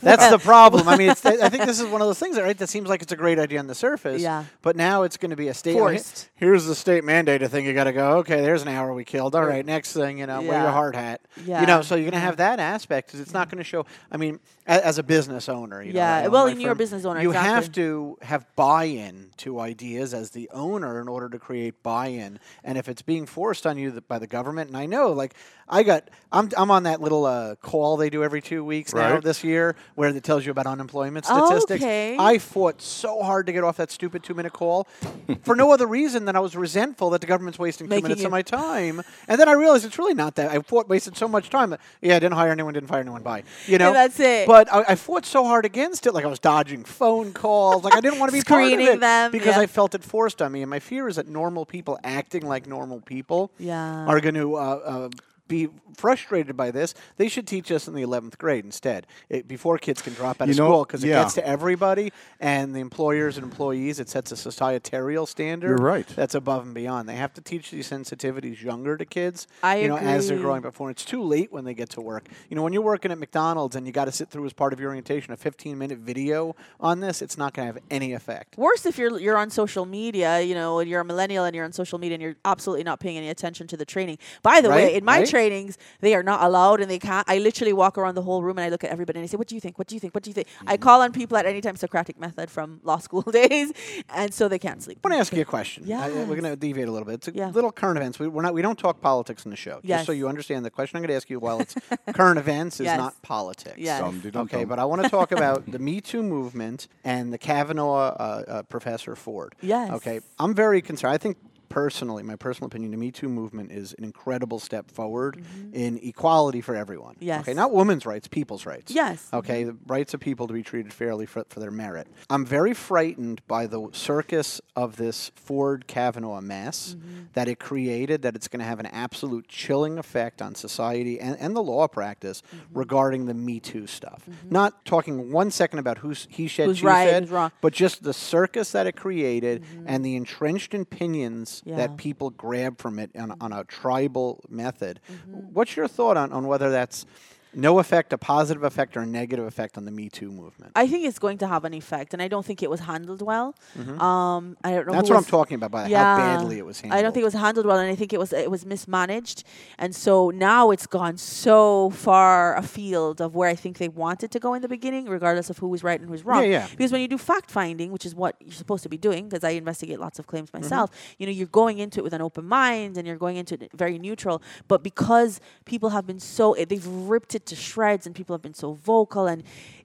That's 0.03 0.29
the 0.29 0.38
problem. 0.38 0.87
I 0.88 0.98
mean, 0.98 1.09
it's, 1.09 1.25
I 1.25 1.48
think 1.48 1.64
this 1.64 1.81
is 1.81 1.87
one 1.87 2.03
of 2.03 2.07
those 2.07 2.18
things, 2.18 2.38
right? 2.38 2.57
That 2.57 2.68
seems 2.68 2.87
like 2.90 3.01
it's 3.01 3.12
a 3.12 3.16
great 3.16 3.38
idea 3.38 3.61
on 3.61 3.66
the 3.66 3.75
surface. 3.75 4.20
Yeah. 4.20 4.44
But 4.61 4.77
now 4.77 5.05
it's 5.05 5.16
going 5.16 5.31
to 5.31 5.37
be 5.37 5.48
a 5.48 5.55
state. 5.55 5.72
Forced. 5.72 6.29
Here's 6.35 6.66
the 6.66 6.75
state 6.75 7.03
mandated 7.03 7.48
thing. 7.48 7.64
You 7.64 7.72
got 7.72 7.85
to 7.85 7.94
go. 7.94 8.18
Okay, 8.18 8.42
there's 8.42 8.61
an 8.61 8.68
hour 8.68 8.92
we 8.92 9.05
killed. 9.05 9.35
All 9.35 9.46
right, 9.46 9.64
next 9.64 9.94
thing, 9.94 10.18
you 10.18 10.27
know, 10.27 10.42
wear 10.42 10.61
your 10.61 10.70
hard 10.70 10.94
hat. 10.94 11.22
Yeah. 11.46 11.62
You 11.62 11.66
know, 11.66 11.81
so 11.81 11.94
you're 11.94 12.11
going 12.11 12.12
to 12.12 12.18
have 12.20 12.37
that 12.37 12.61
aspect 12.61 13.09
because 13.09 13.20
it's 13.20 13.33
not 13.33 13.48
going 13.48 13.57
to 13.57 13.64
show. 13.64 13.87
I 14.11 14.18
mean, 14.18 14.38
as 14.64 14.98
a 14.98 15.02
business 15.02 15.48
owner, 15.48 15.82
you 15.82 15.92
Yeah, 15.92 16.16
I 16.16 16.24
own 16.24 16.32
well, 16.32 16.44
my 16.46 16.52
and 16.52 16.62
you're 16.62 16.72
a 16.72 16.76
business 16.76 17.04
owner, 17.04 17.20
You 17.20 17.32
have 17.32 17.72
to 17.72 18.16
have 18.22 18.46
buy-in 18.54 19.30
to 19.38 19.58
ideas 19.58 20.14
as 20.14 20.30
the 20.30 20.48
owner 20.52 21.00
in 21.00 21.08
order 21.08 21.28
to 21.28 21.38
create 21.38 21.82
buy-in. 21.82 22.38
And 22.62 22.78
if 22.78 22.88
it's 22.88 23.02
being 23.02 23.26
forced 23.26 23.66
on 23.66 23.76
you 23.76 24.00
by 24.06 24.20
the 24.20 24.28
government, 24.28 24.68
and 24.68 24.76
I 24.76 24.86
know, 24.86 25.10
like, 25.10 25.34
I 25.68 25.82
got, 25.82 26.10
I'm, 26.30 26.50
I'm 26.56 26.70
on 26.70 26.82
that 26.82 27.00
little 27.00 27.24
uh, 27.24 27.54
call 27.56 27.96
they 27.96 28.10
do 28.10 28.22
every 28.22 28.42
two 28.42 28.62
weeks 28.62 28.92
now 28.92 29.20
this 29.20 29.42
year 29.42 29.74
where 29.94 30.10
it 30.10 30.22
tells 30.22 30.44
you 30.44 30.50
about 30.50 30.66
unemployment 30.66 31.24
statistics. 31.24 31.82
Okay. 31.82 32.16
I 32.18 32.38
fought 32.38 32.82
so 32.82 33.22
hard 33.22 33.46
to 33.46 33.52
get 33.52 33.64
off 33.64 33.78
that 33.78 33.90
stupid 33.90 34.22
two 34.22 34.34
minute 34.34 34.52
call 34.52 34.86
for 35.42 35.56
no 35.56 35.72
other 35.72 35.86
reason 35.86 36.26
than 36.26 36.36
I 36.36 36.40
was 36.40 36.54
resentful 36.54 37.10
that 37.10 37.22
the 37.22 37.26
government's 37.26 37.58
wasting 37.58 37.88
two 37.88 38.02
minutes 38.02 38.22
of 38.22 38.30
my 38.30 38.42
time. 38.42 39.02
And 39.28 39.40
then 39.40 39.48
I 39.48 39.52
realized 39.52 39.86
it's 39.86 39.98
really 39.98 40.14
not 40.14 40.34
that. 40.34 40.50
I 40.50 40.58
fought, 40.60 40.88
wasted 40.88 41.16
so 41.16 41.26
much 41.26 41.48
time. 41.48 41.70
That, 41.70 41.80
yeah, 42.02 42.16
I 42.16 42.18
didn't 42.18 42.34
hire 42.34 42.52
anyone, 42.52 42.74
didn't 42.74 42.88
fire 42.88 43.00
anyone, 43.00 43.22
bye. 43.22 43.44
You 43.66 43.78
know? 43.78 43.92
that's 43.94 44.20
it. 44.20 44.41
But 44.46 44.72
I, 44.72 44.85
I 44.88 44.94
fought 44.94 45.24
so 45.26 45.44
hard 45.44 45.64
against 45.64 46.07
it. 46.07 46.12
Like 46.12 46.24
I 46.24 46.28
was 46.28 46.38
dodging 46.38 46.85
phone 46.85 47.33
calls. 47.33 47.85
Like 47.85 47.94
I 47.94 48.00
didn't 48.00 48.18
want 48.18 48.31
to 48.33 48.37
be 48.38 48.42
part 48.42 48.62
of 48.62 48.68
Screening 48.68 48.94
it 48.94 49.00
them, 49.00 49.31
because 49.33 49.57
yeah. 49.57 49.61
I 49.61 49.66
felt 49.66 49.94
it 49.94 50.05
forced 50.05 50.40
on 50.42 50.52
me. 50.52 50.62
And 50.62 50.70
my 50.70 50.78
fear 50.81 51.09
is 51.09 51.16
that 51.16 51.28
normal 51.28 51.64
people 51.66 51.98
acting 52.05 52.46
like 52.46 52.66
normal 52.66 53.00
people 53.00 53.50
Yeah. 53.59 54.07
are 54.07 54.20
going 54.20 54.35
to. 54.35 54.57
Uh, 54.57 54.61
uh, 54.61 55.09
be 55.48 55.68
frustrated 55.96 56.57
by 56.57 56.70
this. 56.70 56.94
They 57.16 57.28
should 57.28 57.46
teach 57.46 57.70
us 57.70 57.87
in 57.87 57.94
the 57.94 58.02
11th 58.02 58.38
grade 58.38 58.64
instead, 58.64 59.07
it, 59.28 59.46
before 59.46 59.78
kids 59.78 60.00
can 60.02 60.14
drop 60.14 60.40
out 60.40 60.48
You 60.48 60.52
of 60.52 60.59
know, 60.59 60.68
school, 60.68 60.85
because 60.85 61.05
it 61.05 61.09
yeah. 61.09 61.22
gets 61.22 61.35
to 61.35 61.46
everybody 61.46 62.12
and 62.40 62.74
the 62.74 62.81
employers 62.81 63.37
and 63.37 63.44
employees. 63.44 64.00
It 64.00 64.09
sets 64.09 64.33
a 64.33 64.35
societarial 64.35 65.28
standard. 65.28 65.68
You're 65.68 65.76
right. 65.78 66.07
That's 66.07 66.35
above 66.35 66.64
and 66.64 66.74
beyond. 66.74 67.09
They 67.09 67.16
have 67.16 67.35
to 67.35 67.40
teach 67.40 67.70
these 67.70 67.88
sensitivities 67.90 68.62
younger 68.62 68.96
to 68.96 69.05
kids. 69.05 69.46
I 69.62 69.76
you 69.76 69.88
know, 69.88 69.96
as 69.96 70.28
they're 70.28 70.38
growing 70.38 70.59
up. 70.59 70.72
Before 70.72 70.90
it's 70.90 71.05
too 71.05 71.22
late 71.22 71.52
when 71.52 71.64
they 71.64 71.74
get 71.74 71.90
to 71.90 72.00
work. 72.00 72.28
You 72.48 72.57
know, 72.57 72.62
when 72.62 72.72
you're 72.72 72.83
working 72.83 73.11
at 73.11 73.18
McDonald's 73.18 73.76
and 73.76 73.87
you 73.87 73.92
got 73.92 74.07
to 74.07 74.12
sit 74.12 74.31
through 74.31 74.46
as 74.46 74.52
part 74.52 74.72
of 74.72 74.81
your 74.81 74.88
orientation 74.90 75.33
a 75.33 75.37
15 75.37 75.76
minute 75.76 75.98
video 75.98 76.55
on 76.81 77.00
this, 77.00 77.20
it's 77.20 77.37
not 77.37 77.52
going 77.52 77.68
to 77.68 77.74
have 77.74 77.83
any 77.90 78.12
effect. 78.14 78.57
Worse 78.57 78.87
if 78.87 78.96
you're 78.96 79.18
you're 79.20 79.37
on 79.37 79.50
social 79.50 79.85
media, 79.85 80.40
you 80.40 80.55
know, 80.55 80.78
and 80.78 80.88
you're 80.88 81.00
a 81.00 81.05
millennial 81.05 81.44
and 81.44 81.55
you're 81.55 81.64
on 81.64 81.72
social 81.72 81.98
media 81.98 82.14
and 82.14 82.22
you're 82.22 82.37
absolutely 82.44 82.85
not 82.85 83.00
paying 83.00 83.16
any 83.18 83.28
attention 83.28 83.66
to 83.66 83.76
the 83.76 83.85
training. 83.85 84.18
By 84.42 84.61
the 84.61 84.70
Right, 84.70 84.85
way, 84.85 84.94
in 84.94 85.05
my 85.05 85.18
right. 85.18 85.28
Trainings, 85.42 85.78
they 86.00 86.14
are 86.14 86.22
not 86.22 86.42
allowed 86.42 86.81
and 86.81 86.90
they 86.90 86.98
can't. 86.98 87.28
I 87.28 87.38
literally 87.38 87.72
walk 87.72 87.98
around 87.98 88.14
the 88.14 88.22
whole 88.22 88.42
room 88.42 88.59
and 88.59 88.64
I 88.64 88.68
look 88.68 88.85
at 88.85 88.90
everybody 88.90 89.18
and 89.18 89.24
I 89.24 89.26
say, 89.28 89.37
"What 89.37 89.48
do 89.48 89.55
you 89.55 89.61
think? 89.61 89.78
What 89.78 89.88
do 89.88 89.94
you 89.96 90.00
think? 90.00 90.14
What 90.14 90.22
do 90.24 90.31
you 90.31 90.35
think?" 90.35 90.48
I 90.66 90.74
Mm-hmm. 90.74 90.83
call 90.83 91.02
on 91.02 91.12
people 91.12 91.37
at 91.37 91.46
any 91.46 91.61
time 91.61 91.76
Socratic 91.76 92.18
method 92.18 92.50
from 92.50 92.81
law 92.85 92.98
school 92.98 93.22
days, 93.40 93.72
and 94.14 94.33
so 94.33 94.48
they 94.48 94.59
can't 94.59 94.83
sleep. 94.83 94.98
I 95.05 95.09
want 95.09 95.16
to 95.16 95.20
ask 95.20 95.33
you 95.33 95.42
a 95.42 95.44
question. 95.44 95.90
I- 95.92 96.11
we're 96.12 96.40
going 96.40 96.44
to 96.44 96.57
deviate 96.57 96.88
a 96.88 96.92
little 96.92 97.07
bit. 97.07 97.14
It's 97.14 97.28
a 97.28 97.33
Yeah. 97.35 97.48
little 97.50 97.72
current 97.72 97.96
events. 97.98 98.18
We, 98.18 98.28
we're 98.28 98.42
not. 98.42 98.55
We 98.55 98.62
don't 98.62 98.78
talk 98.78 99.00
politics 99.00 99.44
in 99.44 99.50
the 99.50 99.57
show. 99.57 99.81
Just 99.85 100.07
so 100.07 100.12
you 100.12 100.28
understand, 100.28 100.64
the 100.64 100.70
question 100.70 100.96
I'm 100.96 101.02
going 101.02 101.09
to 101.09 101.16
ask 101.16 101.28
you, 101.31 101.38
while 101.40 101.61
it's 101.61 101.74
current 102.14 102.38
events, 102.38 102.81
is 102.81 102.85
Yes. 102.87 102.98
not 102.98 103.20
politics. 103.22 103.78
Yes. 103.78 104.00
Dum-de-dum-dum. 104.00 104.42
Okay, 104.59 104.64
but 104.64 104.78
I 104.78 104.85
want 104.85 105.02
to 105.02 105.09
talk 105.09 105.33
about 105.33 105.59
the 105.74 105.78
Me 105.78 106.00
Too 106.00 106.22
movement 106.22 106.88
and 107.05 107.33
the 107.33 107.38
Kavanaugh 107.38 107.96
uh, 107.96 108.44
uh, 108.48 108.62
Professor 108.64 109.16
Ford. 109.16 109.55
Yes. 109.61 109.90
Okay, 109.92 110.20
I'm 110.38 110.55
very 110.55 110.81
concerned. 110.83 111.14
I 111.14 111.18
think 111.18 111.37
personally, 111.72 112.22
my 112.22 112.37
personal 112.37 112.66
opinion, 112.66 112.90
the 112.90 112.96
Me 112.98 113.11
Too 113.11 113.28
movement 113.28 113.72
is 113.72 113.94
an 113.96 114.04
incredible 114.04 114.58
step 114.58 114.90
forward 114.90 115.42
in 115.72 115.98
equality 116.02 116.61
for 116.61 116.76
everyone. 116.76 117.14
Mm-hmm. 117.14 117.24
Yes. 117.24 117.40
Okay, 117.42 117.54
not 117.54 117.72
women's 117.72 118.04
rights, 118.04 118.28
people's 118.28 118.66
rights. 118.66 118.92
Yes. 118.92 119.26
Okay, 119.32 119.64
the 119.64 119.76
rights 119.87 120.12
of 120.12 120.20
people 120.20 120.46
to 120.46 120.52
be 120.52 120.62
treated 120.62 120.92
fairly 120.92 121.24
for, 121.24 121.44
for 121.48 121.61
their 121.61 121.70
merit. 121.70 122.08
I'm 122.28 122.44
very 122.44 122.74
frightened 122.74 123.40
by 123.48 123.66
the 123.66 123.88
circus 123.92 124.61
of 124.76 124.96
this 124.96 125.30
Ford 125.35 125.87
Kavanaugh 125.87 126.40
mess 126.42 126.94
Mm-hmm. 126.96 127.20
that 127.35 127.48
it 127.48 127.58
created, 127.58 128.22
that 128.22 128.35
it's 128.37 128.48
going 128.48 128.61
to 128.61 128.66
have 128.66 128.78
an 128.80 128.87
absolute 128.87 129.48
chilling 129.48 129.98
effect 129.98 130.42
on 130.42 130.54
society 130.54 131.18
and, 131.20 131.37
and 131.38 131.56
the 131.56 131.62
law 131.62 131.88
practice 131.88 132.42
Mm-hmm. 132.54 132.78
regarding 132.78 133.26
the 133.26 133.35
Me 133.35 133.61
Too 133.61 133.87
stuff. 133.87 134.28
Not 134.50 134.85
talking 134.85 135.32
one 135.32 135.50
second 135.50 135.78
about 135.78 135.98
who's 135.98 136.26
he 136.30 136.48
said, 136.48 136.66
Who's 136.66 136.78
she 136.78 136.87
right, 136.87 137.08
said, 137.08 137.22
who's 137.22 137.30
wrong. 137.32 137.50
but 137.62 137.72
just 137.72 138.02
the 138.02 138.12
circus 138.12 138.72
that 138.72 138.87
it 138.87 138.96
created 138.96 139.64
and 139.87 140.04
the 140.04 140.16
entrenched 140.16 140.74
opinions 140.74 141.62
Yeah. 141.64 141.77
that 141.77 141.96
people 141.96 142.31
grab 142.31 142.79
from 142.79 142.98
it 142.98 143.11
on, 143.16 143.37
on 143.40 143.53
a 143.53 143.64
tribal 143.64 144.40
method. 144.48 145.01
Mm-hmm. 145.11 145.33
What's 145.53 145.77
your 145.77 145.87
thought 145.87 146.16
on, 146.16 146.33
on 146.33 146.46
whether 146.46 146.70
that's 146.70 147.07
no 147.54 147.78
effect, 147.78 148.12
a 148.12 148.18
positive 148.18 148.62
effect, 148.62 148.96
or 148.96 149.00
a 149.00 149.06
negative 149.06 149.44
effect 149.46 149.76
on 149.78 149.84
the 149.84 149.90
Me 149.90 150.08
Too 150.08 150.30
movement? 150.30 150.72
I 150.76 150.86
think 150.86 151.04
it's 151.06 151.18
going 151.18 151.38
to 151.38 151.46
have 151.48 151.64
an 151.64 151.74
effect, 151.74 152.12
and 152.12 152.22
I 152.22 152.28
don't 152.28 152.44
think 152.44 152.62
it 152.62 152.70
was 152.70 152.80
handled 152.80 153.22
well. 153.22 153.54
Um, 153.78 154.56
I 154.62 154.72
don't 154.72 154.86
know. 154.86 154.92
That's 154.92 155.08
what 155.10 155.16
I'm 155.18 155.24
talking 155.24 155.56
about, 155.56 155.70
by 155.70 155.82
how 155.84 155.88
badly 155.88 156.58
it 156.58 156.66
was 156.66 156.80
handled. 156.80 156.98
I 156.98 157.02
don't 157.02 157.12
think 157.12 157.22
it 157.22 157.26
was 157.32 157.34
handled 157.34 157.66
well, 157.66 157.78
and 157.78 157.90
I 157.90 157.94
think 157.94 158.12
it 158.12 158.18
was 158.18 158.32
it 158.32 158.50
was 158.50 158.64
mismanaged, 158.66 159.44
and 159.78 159.94
so 159.94 160.30
now 160.30 160.70
it's 160.70 160.86
gone 160.86 161.16
so 161.16 161.90
far 161.90 162.56
afield 162.56 163.20
of 163.20 163.34
where 163.34 163.48
I 163.48 163.54
think 163.54 163.78
they 163.78 163.88
wanted 163.88 164.30
to 164.30 164.38
go 164.38 164.54
in 164.54 164.62
the 164.62 164.68
beginning, 164.68 165.06
regardless 165.06 165.50
of 165.50 165.58
who 165.58 165.68
was 165.68 165.82
right 165.82 165.98
and 165.98 166.06
who 166.08 166.12
was 166.12 166.24
wrong. 166.24 166.42
Yeah, 166.44 166.48
yeah. 166.50 166.66
Because 166.70 166.92
when 166.92 167.00
you 167.00 167.08
do 167.08 167.18
fact 167.18 167.50
finding, 167.50 167.90
which 167.90 168.06
is 168.06 168.14
what 168.14 168.36
you're 168.40 168.52
supposed 168.52 168.82
to 168.84 168.88
be 168.88 168.98
doing, 168.98 169.28
because 169.28 169.44
I 169.44 169.50
investigate 169.50 169.98
lots 169.98 170.18
of 170.18 170.26
claims 170.26 170.42
Mm-hmm. 170.52 170.62
myself, 170.64 170.90
you 171.18 171.26
know, 171.26 171.32
you're 171.32 171.46
going 171.46 171.78
into 171.78 172.00
it 172.00 172.02
with 172.02 172.12
an 172.12 172.20
open 172.20 172.44
mind 172.44 172.98
and 172.98 173.06
you're 173.06 173.16
going 173.16 173.36
into 173.36 173.54
it 173.54 173.70
very 173.74 173.98
neutral. 173.98 174.42
But 174.68 174.82
because 174.82 175.40
people 175.64 175.90
have 175.90 176.06
been 176.06 176.18
so 176.20 176.54
they've 176.54 176.86
ripped 176.86 177.34
it 177.34 177.41
to 177.46 177.57
shreds, 177.57 178.07
and 178.07 178.14
people 178.14 178.35
have 178.35 178.42
been 178.42 178.55
so 178.55 178.72
vocal 178.74 179.26
and. 179.26 179.42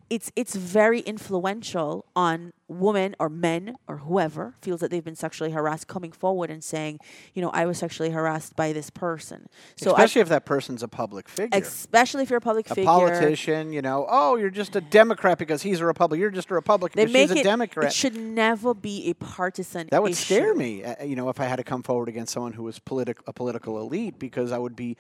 It's 0.10 0.32
it's 0.38 0.56
very 0.56 1.02
influential 1.02 2.06
on 2.16 2.54
women 2.70 3.14
or 3.20 3.28
men 3.28 3.76
or 3.90 3.98
whoever 3.98 4.56
feels 4.62 4.80
that 4.80 4.90
they've 4.90 5.04
been 5.04 5.18
sexually 5.18 5.52
harassed 5.52 5.88
coming 5.88 6.14
forward 6.14 6.50
and 6.50 6.64
saying, 6.64 7.00
you 7.34 7.42
know, 7.42 7.50
I 7.50 7.66
was 7.66 7.78
sexually 7.80 8.12
harassed 8.12 8.56
by 8.56 8.72
this 8.72 8.90
person. 8.90 9.50
So 9.76 9.92
I- 9.92 9.96
Especially 9.96 10.22
if 10.22 10.30
that 10.30 10.46
person's 10.46 10.82
a 10.82 10.88
public 10.88 11.28
figure. 11.28 11.60
especially 11.60 12.24
if 12.24 12.30
you're 12.30 12.38
a 12.38 12.42
public 12.42 12.70
a 12.72 12.76
figure, 12.76 12.86
politician, 12.86 13.74
you 13.74 13.82
know, 13.82 14.06
oh, 14.10 14.38
you're 14.38 14.50
just 14.50 14.78
a 14.78 14.82
Democrat 14.82 15.38
because 15.38 15.62
he's 15.62 15.82
a 15.82 15.86
Republican. 15.86 16.22
You're 16.22 16.32
just 16.32 16.52
a 16.52 16.54
Republican 16.54 16.98
they 16.98 17.06
because 17.06 17.30
she's 17.30 17.32
a 17.32 17.40
it. 17.42 17.44
Democrat. 17.44 17.88
It 17.88 17.94
should 17.94 18.16
never 18.16 18.74
be 18.74 19.10
a 19.10 19.14
partisan. 19.14 19.90
That 19.92 20.02
would 20.02 20.12
issue. 20.14 20.36
scare 20.36 20.56
me, 20.56 20.86
uh, 20.86 21.04
you 21.04 21.18
know, 21.18 21.28
if 21.28 21.42
I 21.42 21.46
had 21.46 21.58
to 21.58 21.66
come 21.66 21.84
forward 21.84 22.08
against 22.08 22.32
someone 22.32 22.54
who 22.54 22.64
was 22.64 22.80
politic, 22.80 23.18
a 23.28 23.34
political 23.34 23.78
elite, 23.78 24.20
because 24.20 24.54
I 24.54 24.58
would 24.58 24.78
be 24.78 24.96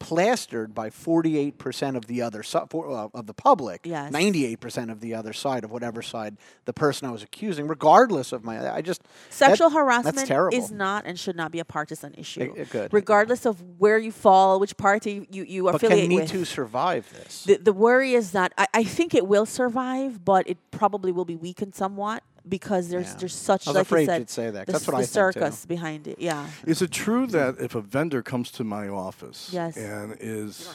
plastered 0.00 0.74
by 0.74 0.90
48% 0.90 1.94
of 1.96 2.06
the 2.06 2.22
other 2.22 2.42
side 2.42 2.66
uh, 2.74 3.08
of 3.14 3.26
the 3.26 3.34
public, 3.34 3.82
Yes. 3.84 4.12
98% 4.12 4.90
of 4.90 5.00
the 5.00 5.14
other 5.14 5.32
side 5.32 5.62
of 5.62 5.70
whatever 5.70 6.02
side 6.02 6.36
the 6.64 6.72
person 6.72 7.06
I 7.06 7.12
was 7.12 7.22
accusing, 7.22 7.68
regardless 7.68 8.32
of 8.32 8.42
my. 8.42 8.74
I 8.74 8.80
just 8.80 9.02
that- 9.02 9.08
Sexual 9.30 9.70
That's 9.70 9.78
harassment 9.78 10.54
is 10.54 10.72
not 10.72 11.04
and 11.06 11.18
should 11.18 11.36
not 11.36 11.52
be 11.52 11.60
a 11.60 11.64
partisan 11.64 12.14
issue. 12.14 12.52
uh, 12.58 12.64
good. 12.70 12.92
Regardless 12.92 13.44
of 13.46 13.62
where 13.78 13.98
you 13.98 14.10
fall, 14.10 14.58
which 14.58 14.76
party 14.76 15.26
you, 15.30 15.44
you 15.44 15.64
but 15.64 15.76
affiliate 15.76 16.00
can 16.00 16.08
Me 16.08 16.16
with. 16.16 16.30
Too 16.30 16.44
survive 16.44 17.12
this? 17.12 17.44
The, 17.44 17.56
the 17.56 17.72
worry 17.72 18.14
is 18.14 18.32
that 18.32 18.52
I, 18.56 18.66
I 18.72 18.84
think 18.84 19.14
it 19.14 19.26
will 19.26 19.46
survive, 19.46 20.24
but 20.24 20.48
it 20.48 20.58
probably 20.70 21.12
will 21.12 21.24
be 21.26 21.36
weakened 21.36 21.74
somewhat 21.74 22.22
because 22.48 22.88
there's 22.88 23.08
Yeah. 23.08 23.16
there's 23.20 23.34
such 23.34 23.66
I 23.66 23.70
was 23.70 23.74
like 23.76 23.82
afraid 23.82 24.00
you 24.02 24.06
said, 24.06 24.18
you'd 24.18 24.30
say 24.30 24.50
that, 24.50 24.66
'cause 24.66 24.66
the, 24.66 24.72
that's 24.72 24.86
what 24.86 24.92
the 24.92 24.96
I 24.98 25.00
think, 25.02 25.34
too. 25.34 25.40
circus 25.40 25.66
behind 25.66 26.06
it. 26.08 26.18
Yeah. 26.20 26.46
Is 26.66 26.82
it 26.82 26.90
true 26.90 27.26
that 27.28 27.56
if 27.60 27.74
a 27.74 27.80
vendor 27.80 28.22
comes 28.22 28.50
to 28.52 28.64
my 28.64 28.88
office 28.88 29.50
Yes. 29.52 29.76
and 29.76 30.16
is 30.20 30.68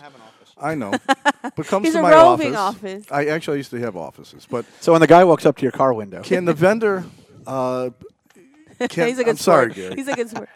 I 0.57 0.73
know, 0.75 0.91
but 1.55 1.65
comes 1.67 1.85
He's 1.85 1.93
to 1.95 1.99
a 1.99 2.03
my 2.03 2.11
roving 2.11 2.55
office, 2.55 3.03
office. 3.05 3.11
I 3.11 3.25
actually 3.25 3.57
used 3.57 3.71
to 3.71 3.79
have 3.79 3.97
offices, 3.97 4.47
but 4.49 4.65
so 4.79 4.93
when 4.93 5.01
the 5.01 5.07
guy 5.07 5.23
walks 5.25 5.45
up 5.45 5.57
to 5.57 5.63
your 5.63 5.73
car 5.73 5.93
window, 5.93 6.21
can 6.21 6.45
the 6.45 6.53
vendor? 6.53 7.03
Uh, 7.45 7.89
can, 8.89 9.07
He's 9.07 9.19
a 9.19 9.23
good 9.23 9.31
I'm 9.31 9.37
sorry. 9.37 9.73
Gary. 9.73 9.95
He's 9.95 10.07
a 10.07 10.13
good 10.15 10.29
sport. 10.29 10.49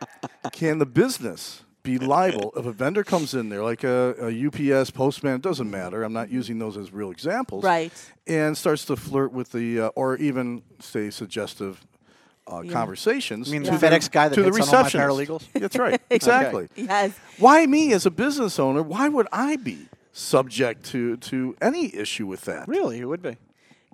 Can 0.53 0.77
the 0.79 0.85
business 0.85 1.63
be 1.83 1.97
liable 1.97 2.51
if 2.55 2.65
a 2.65 2.71
vendor 2.71 3.03
comes 3.03 3.33
in 3.33 3.49
there, 3.49 3.63
like 3.63 3.83
a, 3.83 4.15
a 4.19 4.47
UPS 4.47 4.91
postman? 4.91 5.35
It 5.35 5.41
doesn't 5.41 5.69
matter. 5.69 6.03
I'm 6.03 6.13
not 6.13 6.29
using 6.29 6.59
those 6.59 6.77
as 6.77 6.91
real 6.91 7.11
examples. 7.11 7.63
Right. 7.63 7.91
And 8.27 8.57
starts 8.57 8.85
to 8.85 8.95
flirt 8.95 9.31
with 9.31 9.51
the, 9.51 9.79
uh, 9.81 9.87
or 9.95 10.17
even 10.17 10.63
say 10.79 11.09
suggestive. 11.09 11.85
Uh, 12.47 12.61
Yeah. 12.61 12.71
Conversations. 12.73 13.47
You 13.47 13.59
mean 13.59 13.71
to 13.71 13.77
the 13.77 13.85
FedEx 13.87 14.09
guy 14.09 14.27
that 14.27 14.33
to 14.35 14.41
the 14.41 14.47
hits 14.49 14.69
on 14.69 14.75
all 14.75 14.83
my 14.83 14.89
paralegals? 14.89 15.43
That's 15.53 15.77
right. 15.77 16.01
Exactly. 16.09 16.67
Yes. 16.75 17.11
Why 17.37 17.63
me 17.67 17.93
as 17.93 18.07
a 18.07 18.11
business 18.11 18.57
owner? 18.57 18.81
Why 18.81 19.07
would 19.07 19.27
I 19.31 19.55
be 19.57 19.87
subject 20.13 20.83
to 20.85 21.15
to 21.17 21.55
any 21.61 21.93
issue 21.95 22.25
with 22.25 22.41
that? 22.41 22.67
really, 22.67 22.99
it 22.99 23.05
would 23.05 23.21
be. 23.21 23.37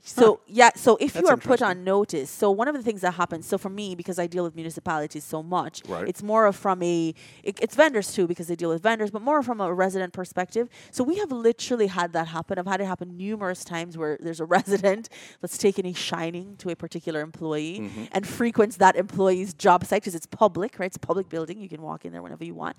So 0.07 0.39
yeah, 0.47 0.69
so 0.75 0.97
if 1.01 1.15
you 1.15 1.21
That's 1.21 1.31
are 1.31 1.37
put 1.37 1.61
on 1.63 1.83
notice, 1.83 2.29
so 2.29 2.51
one 2.51 2.67
of 2.67 2.75
the 2.75 2.83
things 2.83 3.01
that 3.01 3.15
happens, 3.15 3.47
so 3.47 3.57
for 3.57 3.69
me, 3.69 3.95
because 3.95 4.19
I 4.19 4.27
deal 4.27 4.43
with 4.43 4.53
municipalities 4.55 5.23
so 5.23 5.41
much, 5.41 5.81
Right. 5.87 6.07
it's 6.07 6.21
more 6.21 6.45
of 6.45 6.55
from 6.55 6.83
a, 6.83 7.13
it, 7.43 7.57
it's 7.61 7.75
vendors 7.75 8.13
too 8.13 8.27
because 8.27 8.47
they 8.47 8.55
deal 8.55 8.69
with 8.69 8.83
vendors, 8.83 9.09
but 9.09 9.21
more 9.23 9.41
from 9.41 9.59
a 9.61 9.73
resident 9.73 10.13
perspective. 10.13 10.69
So 10.91 11.03
we 11.03 11.17
have 11.17 11.31
literally 11.31 11.87
had 11.87 12.13
that 12.13 12.27
happen. 12.27 12.59
I've 12.59 12.67
had 12.67 12.81
it 12.81 12.85
happen 12.85 13.17
numerous 13.17 13.63
times 13.63 13.97
where 13.97 14.17
there's 14.21 14.39
a 14.39 14.45
resident 14.57 15.09
that's 15.41 15.57
taken 15.57 15.85
a 15.87 15.93
shining 15.93 16.55
to 16.57 16.69
a 16.69 16.75
particular 16.75 17.21
employee 17.21 17.79
Mm-hmm. 17.79 18.05
and 18.11 18.27
frequents 18.27 18.77
that 18.77 18.95
employee's 18.95 19.53
job 19.53 19.83
site 19.85 20.01
because 20.03 20.13
it's 20.15 20.25
public, 20.27 20.77
right? 20.77 20.85
It's 20.87 20.97
a 20.97 20.99
public 20.99 21.29
building. 21.29 21.59
You 21.59 21.67
can 21.69 21.81
walk 21.81 22.05
in 22.05 22.11
there 22.11 22.21
whenever 22.21 22.43
you 22.43 22.53
want, 22.53 22.75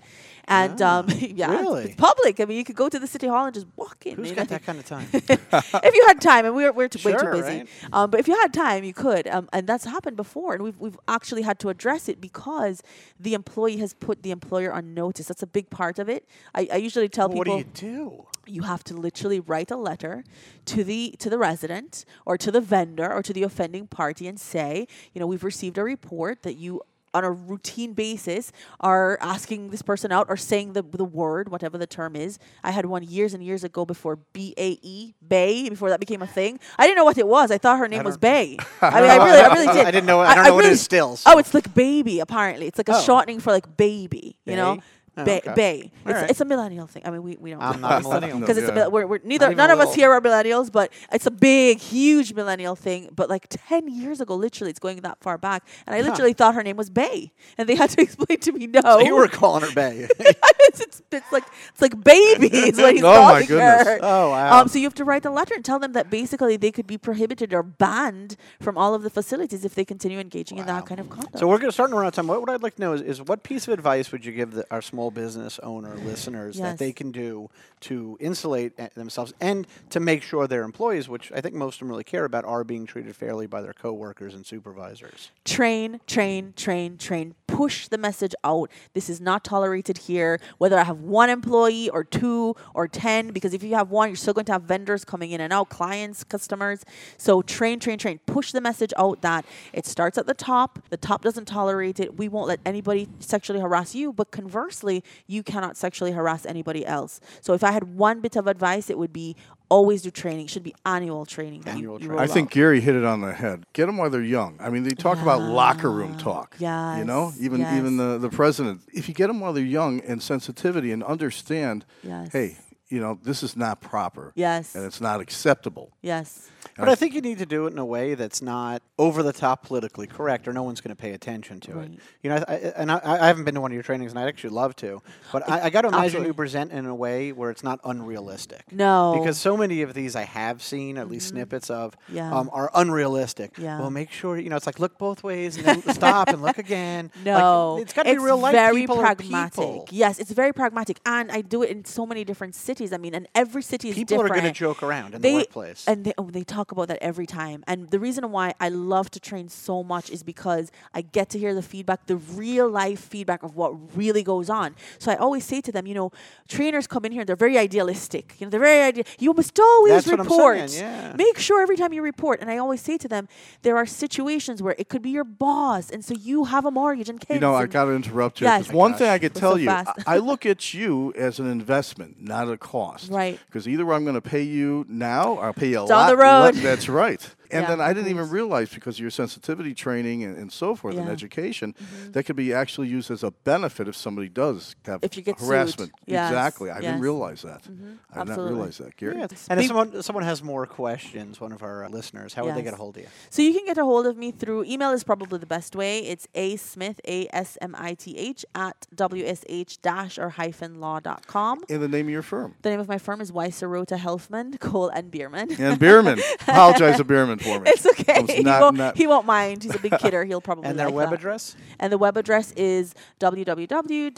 and 0.47 0.81
um, 0.81 1.07
yeah, 1.19 1.19
it's- 1.19 1.51
Ah, 1.51 1.61
really? 1.61 1.85
it's, 1.87 1.95
public. 1.97 2.41
I 2.41 2.45
mean, 2.45 2.57
you 2.59 2.65
could 2.65 2.77
go 2.77 2.89
to 2.89 2.99
the 2.99 3.07
city 3.07 3.27
hall 3.27 3.47
and 3.47 3.55
just 3.55 3.67
walk 3.77 4.07
in. 4.07 4.17
Who's 4.17 4.31
got 4.33 4.49
know? 4.51 4.57
that 4.57 4.65
kind 4.65 4.79
of 4.79 4.87
time? 4.87 5.09
if 5.13 5.95
you 5.95 6.05
had 6.07 6.21
time, 6.21 6.45
and 6.47 6.55
we're 6.55 6.73
we're 6.73 6.89
t- 6.89 7.01
way 7.17 7.31
too 7.31 7.43
busy. 7.43 7.59
right? 7.59 7.69
Um, 7.93 8.11
but 8.11 8.21
if 8.21 8.29
you 8.29 8.39
had 8.41 8.53
time, 8.53 8.85
you 8.85 8.95
could, 8.95 9.27
um, 9.29 9.49
and 9.53 9.67
that's 9.67 9.85
happened 9.85 10.17
before, 10.17 10.55
and 10.55 10.63
we've 10.63 10.79
we've 10.79 10.99
actually 11.09 11.43
had 11.43 11.59
to 11.61 11.69
address 11.69 12.09
it 12.09 12.21
because 12.21 12.83
the 13.19 13.35
employee 13.35 13.79
has 13.79 13.95
put 13.95 14.23
the 14.23 14.31
employer 14.31 14.73
on 14.73 14.95
notice. 14.95 15.27
That's 15.27 15.43
a 15.43 15.47
big 15.47 15.71
part 15.71 15.99
of 15.99 16.09
it. 16.09 16.29
I, 16.55 16.69
I 16.73 16.77
usually 16.77 17.09
tell 17.09 17.29
what 17.29 17.47
people 17.47 17.63
do 17.63 17.87
you 17.87 17.95
do? 17.95 18.27
you 18.47 18.63
have 18.63 18.85
to 18.85 18.95
literally 18.95 19.41
write 19.41 19.71
a 19.71 19.77
letter 19.77 20.25
to 20.67 20.85
the 20.85 21.15
to 21.19 21.29
the 21.29 21.39
resident 21.39 22.05
or 22.25 22.37
to 22.39 22.51
the 22.51 22.61
vendor 22.61 23.13
or 23.13 23.23
to 23.23 23.33
the 23.33 23.43
offending 23.43 23.87
party 23.87 24.27
and 24.27 24.39
say, 24.39 24.87
you 25.13 25.21
know, 25.21 25.27
we've 25.27 25.45
received 25.45 25.79
a 25.79 25.83
report 25.83 26.43
that 26.43 26.55
you 26.55 26.81
on 27.17 27.25
a 27.25 27.31
routine 27.31 27.93
basis 27.95 28.53
are 28.81 29.19
asking 29.21 29.71
this 29.71 29.83
person 29.83 30.13
out 30.13 30.27
or 30.29 30.37
saying 30.37 30.73
the 30.75 30.83
the 30.83 31.05
word, 31.05 31.49
whatever 31.49 31.77
the 31.79 31.87
term 31.87 32.15
is. 32.17 32.39
I 32.63 32.71
had 32.71 32.87
one 32.87 33.03
years 33.03 33.35
and 33.35 33.43
years 33.43 33.65
ago 33.65 33.85
before 33.85 34.17
B 34.33 34.55
A 34.57 34.79
E 34.83 35.15
Bay 35.27 35.69
before 35.69 35.91
that 35.91 36.01
became 36.01 36.23
a 36.23 36.27
thing. 36.27 36.61
I 36.79 36.87
didn't 36.87 36.97
know 36.97 37.05
what 37.05 37.19
it 37.19 37.27
was. 37.27 37.51
I 37.51 37.59
thought 37.59 37.79
her 37.79 37.89
name 37.89 38.05
was 38.05 38.17
Bay. 38.17 38.57
I 38.81 39.01
mean, 39.01 39.11
I 39.11 39.17
really, 39.17 39.41
I 39.41 39.47
really 39.55 39.67
did. 39.75 39.87
I 39.87 39.91
didn't 39.91 40.07
know- 40.07 40.21
I 40.21 40.35
don't 40.35 40.45
know 40.45 40.55
what 40.55 40.65
it 40.65 40.69
really- 40.69 40.75
is 40.75 40.83
still, 40.83 41.19
Oh, 41.27 41.39
it's 41.39 41.55
like 41.55 41.73
baby. 41.75 42.21
Apparently, 42.21 42.67
it's 42.67 42.79
like 42.79 42.89
a 42.89 42.97
Oh. 42.97 43.03
shortening 43.03 43.41
for 43.41 43.51
like 43.53 43.77
baby. 43.77 44.39
You 44.45 44.57
know? 44.57 44.79
Oh, 45.19 45.25
Bay. 45.25 45.39
okay. 45.39 45.55
Bay. 45.55 45.91
It's, 46.05 46.13
right. 46.13 46.31
it's 46.31 46.41
a 46.41 46.45
millennial 46.45 46.87
thing. 46.87 47.03
I 47.07 47.11
mean, 47.11 47.23
we, 47.23 47.37
we 47.37 47.51
don't. 47.53 47.63
I'm 47.63 47.81
not 47.81 48.03
millennial. 48.03 48.39
because 48.41 48.59
it's 48.59 48.67
a 48.69 48.71
Yeah. 48.71 48.75
mil- 48.75 48.91
we're, 48.91 49.07
we're 49.07 49.21
neither 49.25 49.55
none 49.55 49.71
of 49.71 49.81
us 49.81 49.95
here 49.95 50.13
are 50.13 50.21
millennials, 50.21 50.71
but 50.71 50.93
it's 51.13 51.27
a 51.27 51.31
big, 51.31 51.79
huge 51.79 52.35
millennial 52.35 52.77
thing. 52.77 53.09
But 53.15 53.31
like 53.31 53.47
ten 53.49 53.89
years 53.89 54.21
ago, 54.21 54.35
literally, 54.37 54.71
it's 54.71 54.79
going 54.79 55.01
that 55.01 55.19
far 55.21 55.39
back, 55.39 55.67
and 55.87 55.95
I 55.97 56.03
literally 56.03 56.33
thought 56.35 56.55
her 56.55 56.63
name 56.63 56.77
was 56.77 56.91
Bay, 56.91 57.33
and 57.57 57.69
they 57.69 57.75
had 57.75 57.91
to 57.91 58.03
explain 58.07 58.39
to 58.41 58.53
me 58.53 58.67
no. 58.67 58.81
So 58.83 59.01
you 59.01 59.15
were 59.17 59.29
calling 59.29 59.63
her 59.63 59.73
Bay. 59.75 60.07
it's, 60.19 60.81
it's, 60.81 61.03
it's 61.11 61.33
like 61.33 61.45
it's 61.73 61.81
like 61.81 62.03
baby 62.05 62.49
is 62.53 62.77
what 62.79 62.95
he's 62.95 63.03
Oh, 63.05 63.23
my 63.33 63.45
goodness. 63.47 63.87
her. 63.87 63.99
Oh, 64.03 64.31
wow. 64.31 64.61
Um, 64.61 64.69
so 64.69 64.79
you 64.79 64.85
have 64.85 64.95
to 64.95 65.05
write 65.05 65.25
a 65.25 65.31
letter 65.31 65.55
and 65.55 65.65
tell 65.65 65.79
them 65.79 65.93
that 65.95 66.11
basically 66.11 66.57
they 66.57 66.71
could 66.73 66.87
be 66.87 66.99
prohibited 66.99 67.55
or 67.55 67.63
banned 67.63 68.37
from 68.61 68.77
all 68.77 68.95
of 68.95 69.03
the 69.03 69.11
facilities 69.11 69.65
if 69.65 69.75
they 69.75 69.85
continue 69.85 70.19
engaging 70.19 70.59
in 70.59 70.67
that 70.67 70.85
kind 70.87 71.01
of 71.01 71.09
conduct. 71.09 71.39
So 71.39 71.47
we're 71.47 71.59
gonna 71.59 71.73
start 71.73 71.91
to 71.91 71.97
run 71.97 72.05
out 72.05 72.09
of 72.09 72.15
time. 72.15 72.27
What, 72.27 72.41
what 72.41 72.51
I'd 72.51 72.63
like 72.63 72.75
to 72.77 72.81
know 72.83 72.93
is, 72.93 73.01
is 73.01 73.23
what 73.23 73.43
piece 73.43 73.67
of 73.67 73.73
advice 73.75 74.13
would 74.13 74.25
you 74.25 74.33
give 74.33 74.53
the, 74.53 74.67
our 74.71 74.83
small 74.83 75.06
business 75.11 75.59
owner 75.63 75.95
listeners 75.97 76.59
that 76.59 76.79
they 76.79 76.93
can 76.93 77.11
do 77.11 77.49
to 77.81 78.17
insulate 78.21 78.79
uh, 78.79 78.89
themselves 78.95 79.33
and 79.41 79.67
to 79.91 80.01
make 80.01 80.23
sure 80.23 80.47
their 80.47 80.63
employees, 80.63 81.09
which 81.09 81.31
I 81.33 81.41
think 81.41 81.55
most 81.55 81.77
of 81.77 81.81
them 81.81 81.89
really 81.89 82.05
care 82.05 82.25
about, 82.25 82.45
are 82.45 82.65
being 82.65 82.87
treated 82.87 83.15
fairly 83.17 83.47
by 83.47 83.63
their 83.63 83.73
coworkers 83.73 84.35
and 84.35 84.45
supervisors. 84.47 85.31
train, 85.45 86.01
train, 86.07 86.53
train, 86.57 86.99
train. 86.99 87.35
Push 87.47 87.89
the 87.89 87.99
message 87.99 88.35
out. 88.45 88.71
This 88.93 89.09
is 89.09 89.21
not 89.21 89.45
tolerated 89.45 89.99
here, 89.99 90.41
whether 90.59 90.79
I 90.79 90.85
have 90.85 91.01
one 91.01 91.31
employee 91.31 91.89
or 91.91 92.05
two 92.05 92.55
or 92.75 92.89
10, 92.89 93.29
because 93.33 93.55
if 93.55 93.63
you 93.63 93.75
have 93.75 93.91
one, 93.91 94.09
you're 94.09 94.17
still 94.17 94.35
going 94.35 94.47
to 94.47 94.53
have 94.53 94.63
vendors 94.63 95.05
coming 95.05 95.31
in 95.31 95.41
and 95.41 95.53
out, 95.53 95.69
clients, 95.69 96.25
customers. 96.25 96.85
So 97.17 97.43
train, 97.43 97.81
train, 97.81 97.99
train. 97.99 98.19
Push 98.27 98.53
the 98.53 98.61
message 98.61 98.93
out 98.97 99.23
that 99.23 99.45
it 99.73 99.87
starts 99.87 100.19
at 100.19 100.27
the 100.27 100.35
top. 100.35 100.81
The 100.91 100.97
top 100.97 101.23
doesn't 101.23 101.47
tolerate 101.47 102.01
it. 102.01 102.19
We 102.19 102.29
won't 102.29 102.49
let 102.49 102.61
anybody 102.67 103.09
sexually 103.21 103.61
harass 103.61 103.95
you, 103.95 104.13
but 104.13 104.31
conversely, 104.31 105.05
you 105.27 105.43
cannot 105.43 105.77
sexually 105.77 106.13
harass 106.13 106.47
anybody 106.47 106.85
else. 106.85 107.21
So 107.41 107.55
if 107.55 107.63
I 107.63 107.73
had 107.73 107.97
one 107.97 108.21
bit 108.21 108.37
of 108.37 108.47
advice, 108.47 108.91
it 108.91 108.99
would 108.99 109.13
be 109.13 109.37
always 109.69 110.03
do 110.03 110.11
training. 110.11 110.47
It 110.47 110.51
should 110.51 110.63
be 110.63 110.75
annual 110.85 111.27
training. 111.27 111.63
that 111.63 111.73
you- 111.73 111.79
Annual 111.79 112.01
you 112.01 112.07
training. 112.09 112.23
I 112.23 112.27
think 112.27 112.49
out. 112.49 112.53
Gary 112.53 112.81
hit 112.81 112.95
it 112.95 113.05
on 113.05 113.21
the 113.21 113.33
head. 113.33 113.65
Get 113.73 113.87
them 113.87 113.97
while 113.97 114.11
they're 114.11 114.23
young. 114.23 114.57
I 114.61 114.71
mean, 114.71 114.83
they 114.85 114.91
talk 114.91 115.21
about 115.21 115.41
locker 115.43 115.91
room 115.91 116.17
talk. 116.19 116.55
Yeah. 116.59 116.99
You 116.99 117.05
know, 117.05 117.33
Yes, 117.35 117.41
even 117.43 117.61
even 117.61 117.97
the 117.97 118.19
the 118.19 118.29
president. 118.29 118.83
If 118.93 119.09
you 119.09 119.15
get 119.15 119.27
them 119.29 119.41
while 119.41 119.53
they're 119.53 119.65
young 119.65 120.01
and 120.01 120.23
sensitivity 120.23 120.93
and 120.93 121.03
understand, 121.03 121.85
Yes. 122.03 122.31
hey, 122.33 122.57
you 122.89 123.01
know, 123.01 123.19
this 123.23 123.43
is 123.43 123.57
not 123.57 123.81
proper. 123.81 124.33
Yes. 124.37 124.75
And 124.75 124.85
it's 124.85 125.01
not 125.01 125.21
acceptable. 125.21 125.93
Yes. 126.03 126.49
But 126.79 126.89
I 126.89 126.95
think 126.95 127.15
you 127.15 127.21
need 127.21 127.39
to 127.39 127.47
do 127.47 127.67
it 127.67 127.73
in 127.73 127.79
a 127.79 127.85
way 127.85 128.15
that's 128.15 128.43
not 128.43 128.83
over 128.99 129.23
the 129.23 129.33
top 129.33 129.65
politically 129.65 130.07
correct, 130.07 130.47
or 130.47 130.53
no 130.53 130.63
one's 130.63 130.81
going 130.81 130.95
to 130.95 131.01
pay 131.01 131.13
attention 131.13 131.59
to 131.61 131.79
it. 131.81 131.93
You 132.23 132.31
know, 132.31 132.37
I, 132.49 132.53
I, 132.53 132.57
and 132.77 132.93
I, 132.93 133.01
I 133.03 133.27
haven't 133.29 133.45
been 133.45 133.55
to 133.55 133.61
one 133.61 133.71
of 133.71 133.75
your 133.75 133.83
trainings, 133.85 134.13
and 134.13 134.19
I'd 134.19 134.27
actually 134.29 134.51
love 134.51 134.75
to. 134.77 135.01
But 135.33 135.49
I, 135.49 135.63
I 135.67 135.71
got 135.71 135.83
to 135.83 135.89
imagine 135.89 136.05
Absolutely. 136.05 136.27
you 136.29 136.35
present 136.35 136.73
in 136.73 136.85
a 136.87 136.95
way 136.95 137.33
where 137.33 137.51
it's 137.51 137.63
not 137.63 137.81
unrealistic. 137.85 138.65
No. 138.73 139.15
because 139.19 139.39
so 139.39 139.57
many 139.57 139.83
of 139.83 139.95
these 139.95 140.17
I 140.17 140.23
have 140.25 140.61
seen, 140.63 140.99
at 140.99 141.09
least 141.09 141.29
snippets 141.29 141.71
of, 141.71 141.97
Mm-hmm. 142.07 142.17
Yeah. 142.17 142.35
um, 142.37 142.51
are 142.53 142.71
unrealistic. 142.75 143.57
Yeah. 143.59 143.79
Well, 143.81 143.91
make 143.91 144.11
sure 144.11 144.37
you 144.39 144.51
know 144.51 144.57
it's 144.57 144.67
like 144.67 144.79
look 144.81 144.99
both 144.99 145.23
ways 145.23 145.57
and 145.57 145.65
then 145.65 145.83
stop 145.95 146.29
and 146.29 146.43
look 146.43 146.59
again. 146.59 147.11
Like, 147.17 147.25
No, 147.25 147.79
it's 147.81 147.93
got 147.93 148.05
to 148.05 148.13
be 148.13 148.19
real 148.19 148.39
life. 148.39 148.53
Very 148.53 148.83
people 148.83 148.97
pragmatic. 148.99 149.59
Are 149.59 149.65
people. 149.73 149.89
Yes, 149.93 150.19
it's 150.19 150.31
very 150.33 150.53
pragmatic, 150.53 150.99
and 151.07 151.31
I 151.33 151.41
do 151.43 151.63
it 151.63 151.71
in 151.71 151.85
so 151.85 152.05
many 152.07 152.25
different 152.25 152.55
cities. 152.77 152.93
I 152.93 152.99
mean, 152.99 153.15
and 153.15 153.27
every 153.35 153.63
city 153.63 153.89
is 153.89 153.95
different. 153.97 154.09
People 154.09 154.25
are 154.25 154.29
going 154.41 154.53
to 154.53 154.59
joke 154.59 154.83
around 154.83 155.15
in 155.15 155.21
they, 155.23 155.31
the 155.33 155.37
workplace. 155.39 155.87
and 155.89 156.05
they, 156.05 156.13
oh, 156.19 156.31
they 156.31 156.45
talk 156.45 156.73
about 156.73 156.89
that 156.89 156.99
every 157.01 157.27
time. 157.27 157.65
And 157.67 157.91
the 157.91 157.99
reason 157.99 158.31
why 158.31 158.55
I 158.61 158.69
love 158.69 159.11
to 159.11 159.21
train 159.21 159.49
so 159.49 159.83
much 159.83 160.11
is 160.11 160.23
because 160.23 160.71
I 160.95 161.03
get 161.03 161.31
to 161.31 161.39
hear 161.39 161.55
the 161.55 161.63
feedback, 161.63 162.07
the 162.07 162.17
real 162.17 162.69
life 162.69 163.01
feedback 163.01 163.43
of 163.43 163.57
what 163.57 163.71
really 163.97 164.23
goes 164.23 164.51
on. 164.51 164.75
So 164.99 165.11
I 165.13 165.17
always 165.17 165.45
say 165.45 165.61
to 165.63 165.73
them, 165.73 165.87
you 165.87 165.95
know, 165.95 166.11
trainers 166.49 166.87
come 166.87 167.05
in 167.05 167.13
here, 167.13 167.23
and 167.23 167.29
they're 167.29 167.37
very 167.37 167.59
idealistic. 167.59 168.35
You 168.39 168.47
know, 168.47 168.51
they're 168.51 168.61
very 168.61 168.83
ideal. 168.83 169.05
You 169.19 169.33
must 169.33 169.59
always 169.59 169.93
That's 169.93 170.07
what 170.09 170.21
I'm 170.21 170.27
report. 170.27 170.71
saying, 170.71 170.83
yeah. 170.85 171.13
Make 171.17 171.39
sure 171.39 171.63
every 171.63 171.77
time 171.77 171.93
you 171.93 172.03
report. 172.03 172.41
And 172.41 172.51
I 172.51 172.59
always 172.59 172.81
say 172.81 172.97
to 172.99 173.09
them, 173.09 173.29
there 173.63 173.77
are 173.77 173.87
situations 173.87 174.63
where 174.63 174.75
it 174.79 174.89
could 174.89 175.03
be 175.03 175.11
your 175.11 175.25
boss, 175.25 175.91
and 175.91 176.05
so 176.05 176.15
you 176.15 176.45
have 176.45 176.65
a 176.65 176.71
mortgage 176.71 177.09
and 177.09 177.21
kids. 177.21 177.37
You 177.37 177.41
know, 177.41 177.55
I 177.55 177.67
got 177.67 177.87
to 177.87 177.93
interrupt 177.93 178.41
you. 178.41 178.47
Yes. 178.47 178.63
Oh 178.63 178.65
'cause 178.67 178.73
one 178.75 178.95
thing 178.95 179.09
I 179.09 179.19
could 179.19 179.35
We're 179.35 179.41
tell 179.41 179.53
so 179.53 179.57
you, 179.59 179.71
I. 179.71 179.85
I 180.07 180.17
look 180.31 180.45
at 180.47 180.75
you 180.75 181.13
as 181.17 181.39
an 181.39 181.49
investment, 181.51 182.21
not 182.21 182.51
a 182.51 182.57
cost. 182.67 183.11
Right. 183.11 183.39
Because 183.47 183.69
either 183.69 183.91
I'm 183.93 184.05
going 184.05 184.15
to 184.15 184.21
pay 184.21 184.43
you 184.43 184.85
now, 184.89 185.35
or 185.35 185.45
I'll 185.45 185.53
pay 185.55 185.69
you 185.71 185.81
a 185.81 185.83
lot. 185.83 186.11
the 186.11 186.17
road. 186.17 186.55
that's 186.57 186.89
right. 186.89 187.27
And 187.51 187.63
Yeah, 187.63 187.69
then 187.69 187.81
I 187.81 187.93
didn't 187.93 188.11
even 188.11 188.29
realize 188.31 188.71
because 188.73 188.97
of 188.97 189.01
your 189.01 189.11
sensitivity 189.11 189.75
training 189.75 190.23
and, 190.25 190.37
and 190.37 190.53
so 190.53 190.75
forth 190.75 190.95
and 190.95 191.03
Yeah. 191.05 191.07
Mm-hmm. 191.07 191.13
education, 191.13 191.75
that 192.13 192.25
could 192.25 192.37
be 192.37 192.53
actually 192.53 192.89
used 192.89 193.11
as 193.11 193.23
a 193.23 193.31
benefit 193.31 193.89
if 193.89 193.97
somebody 193.97 194.29
does 194.29 194.75
have 194.85 195.03
If 195.03 195.17
you 195.17 195.23
get 195.23 195.39
harassment. 195.41 195.93
Yes, 196.07 196.31
Exactly. 196.31 196.71
I 196.71 196.81
didn't 196.81 197.01
realize 197.01 197.43
that. 197.43 197.63
I 197.65 197.69
did 197.69 197.81
not 197.81 198.29
Absolutely. 198.29 198.55
realize 198.55 198.79
that, 198.79 198.97
Gary. 198.97 199.17
Yeah. 199.19 199.27
And 199.51 199.61
if 199.61 199.67
someone 199.67 200.03
someone 200.03 200.25
has 200.25 200.43
more 200.43 200.67
questions, 200.67 201.41
one 201.41 201.53
of 201.53 201.63
our 201.63 201.85
uh, 201.85 201.89
listeners, 201.89 202.35
how 202.35 202.45
would 202.45 202.55
they 202.55 202.63
get 202.63 202.75
a 202.75 202.77
hold 202.77 202.97
of 202.97 203.03
you? 203.03 203.09
So 203.31 203.43
you 203.43 203.53
can 203.53 203.65
get 203.67 203.79
a 203.79 203.85
hold 203.85 204.07
of 204.07 204.17
me 204.17 204.31
through 204.31 204.65
email 204.65 204.91
is 204.91 205.05
probably 205.05 205.39
the 205.39 205.47
best 205.47 205.75
way. 205.77 206.01
It's 206.01 206.27
a 206.35 206.57
smith 206.57 207.01
a 207.07 207.29
s 207.33 207.57
m 207.61 207.75
i 207.79 207.95
t 207.95 208.17
h 208.17 208.45
at 208.55 208.87
wsh 208.95 209.79
dash 209.83 210.19
or 210.19 210.31
hyphen 210.31 210.81
law 210.81 211.01
dot 211.01 211.27
com. 211.27 211.61
In 211.69 211.81
the 211.81 211.89
name 211.89 212.07
of 212.07 212.11
your 212.13 212.23
firm. 212.23 212.55
The 212.63 212.71
name 212.71 212.81
of 212.81 212.89
my 212.89 212.99
firm 212.99 213.21
is 213.21 213.33
Weiss 213.33 213.61
Serota 213.61 213.99
Helfman, 213.99 214.59
Cole 214.67 214.89
and 214.89 215.11
Bierman. 215.11 215.53
And 215.61 215.79
Bierman. 215.79 216.19
Apologize 216.41 216.97
to 216.99 217.05
Bierman 217.05 217.36
for 217.39 217.61
me. 217.61 217.71
It's 217.71 217.87
okay. 217.87 218.25
He, 218.37 218.43
won't, 218.45 218.77
not- 218.77 218.97
he 218.97 219.07
won't 219.07 219.27
mind. 219.27 219.63
He's 219.63 219.75
a 219.75 219.79
big 219.79 219.99
kidder. 219.99 220.25
He'll 220.25 220.41
probably 220.41 220.69
And 220.69 220.79
their 220.79 220.87
like 220.87 220.95
web 220.95 221.11
that. 221.11 221.17
address? 221.21 221.57
And 221.79 221.93
the 221.93 221.99
web 221.99 222.17
address 222.17 222.53
is 222.53 222.95
www.wsh 223.21 224.17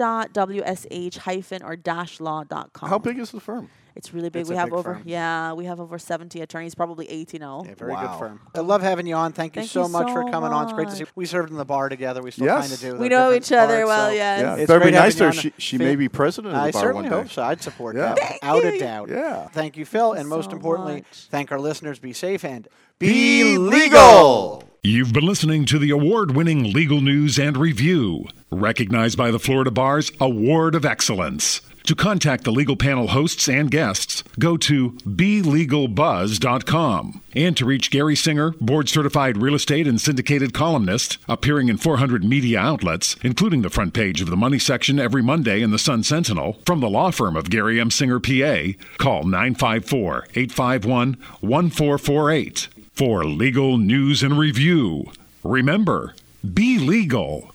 hyphen 1.19 1.63
or 1.63 1.77
dash 1.77 2.21
law 2.21 2.45
com. 2.73 2.89
How 2.89 2.99
big 2.99 3.19
is 3.19 3.31
the 3.31 3.41
firm? 3.41 3.69
It's 3.99 4.15
really 4.15 4.31
big. 4.31 4.43
It's 4.43 4.49
we 4.49 4.55
a 4.55 4.59
have 4.61 4.69
big 4.69 4.75
over 4.79 4.95
firm. 4.95 5.03
yeah, 5.05 5.53
we 5.53 5.65
have 5.67 5.81
over 5.81 5.99
seventy 5.99 6.41
attorneys, 6.41 6.75
probably 6.75 7.11
eighty 7.11 7.39
now. 7.39 7.63
Oh. 7.63 7.67
Yeah, 7.69 7.75
very 7.75 7.93
Wow. 7.93 8.07
good 8.13 8.19
firm. 8.21 8.41
I 8.55 8.61
love 8.61 8.81
having 8.81 9.07
you 9.09 9.15
on. 9.17 9.33
Thank 9.33 9.57
you 9.57 9.63
Thank 9.63 9.73
so 9.73 9.83
you 9.87 9.89
much 9.93 10.07
for 10.13 10.23
so 10.23 10.31
coming 10.31 10.53
on. 10.53 10.65
It's 10.65 10.73
great 10.73 10.89
to 10.89 10.95
see. 10.95 11.03
much. 11.03 11.11
We 11.17 11.27
served 11.27 11.51
in 11.51 11.57
the 11.57 11.65
bar 11.65 11.89
together. 11.89 12.23
We 12.23 12.31
still 12.31 12.47
Yes. 12.47 12.61
kind 12.61 12.73
of 12.73 12.81
do. 12.81 13.03
We 13.03 13.09
know 13.09 13.33
each 13.33 13.51
other 13.51 13.75
parts, 13.85 13.89
well, 13.89 14.09
so 14.09 14.15
yes. 14.15 14.41
Yeah, 14.41 14.53
It's 14.53 14.63
It's 14.63 14.69
better 14.69 14.85
be 14.85 14.91
nice 14.93 15.15
to 15.17 15.25
her. 15.27 15.33
She, 15.33 15.53
she 15.59 15.79
may 15.79 15.97
be 15.97 16.09
president 16.09 16.55
of 16.55 16.61
I 16.61 16.67
the 16.69 16.73
bar 16.75 16.83
certainly 16.83 17.03
one 17.11 17.11
day. 17.11 17.23
hope 17.25 17.31
so. 17.33 17.43
I'd 17.43 17.61
support 17.61 17.97
Yeah. 17.97 18.15
that, 18.15 18.19
Thank 18.19 18.43
without 18.43 18.65
a 18.65 18.79
doubt. 18.79 19.09
Yeah. 19.11 19.49
Thank 19.49 19.77
you, 19.77 19.85
Phil, 19.85 20.13
and 20.13 20.29
most 20.29 20.53
importantly, 20.53 21.05
thank 21.31 21.51
our 21.51 21.59
listeners. 21.59 21.99
Be 21.99 22.13
safe 22.13 22.45
and 22.45 22.69
Be 23.01 23.59
legal. 23.59 24.63
You've 24.85 25.13
been 25.13 25.27
listening 25.27 25.65
to 25.67 25.79
the 25.79 25.91
award 25.91 26.37
winning 26.37 26.73
legal 26.73 27.01
news 27.01 27.37
and 27.37 27.57
review, 27.57 28.27
recognized 28.53 29.19
by 29.19 29.33
the 29.33 29.41
Florida 29.41 29.73
Bar's 29.73 30.13
Award 30.21 30.77
of 30.77 30.85
Excellence. 30.85 31.61
To 31.89 31.97
contact 31.97 32.45
the 32.45 32.53
legal 32.53 32.77
panel 32.77 33.09
hosts 33.09 33.49
and 33.49 33.71
guests, 33.71 34.23
go 34.39 34.59
to 34.59 34.91
BeLegalBuzz.com. 35.07 37.23
And 37.35 37.57
to 37.57 37.65
reach 37.65 37.91
Gary 37.91 38.15
Singer, 38.15 38.51
board 38.61 38.91
certified 38.91 39.39
real 39.39 39.55
estate 39.55 39.87
and 39.87 39.99
syndicated 39.99 40.53
columnist, 40.53 41.17
appearing 41.31 41.71
in 41.71 41.79
400 41.79 42.23
media 42.23 42.61
outlets, 42.61 43.17
including 43.23 43.63
the 43.63 43.71
front 43.71 43.95
page 43.95 44.21
of 44.21 44.29
the 44.29 44.37
Money 44.37 44.59
section 44.59 45.01
every 45.01 45.23
Monday 45.23 45.63
in 45.63 45.71
the 45.71 45.79
Sun 45.79 46.03
Sentinel, 46.03 46.59
from 46.67 46.81
the 46.81 46.91
law 46.91 47.11
firm 47.11 47.37
of 47.37 47.49
Gary 47.49 47.81
M. 47.81 47.91
Singer, 47.91 48.21
PA, 48.21 48.73
call 48.99 49.25
954 49.25 50.27
851 50.35 51.17
1448 51.41 52.69
for 52.93 53.25
legal 53.25 53.79
news 53.79 54.23
and 54.23 54.39
review. 54.39 55.11
Remember, 55.43 56.15
be 56.53 56.79
legal. 56.79 57.55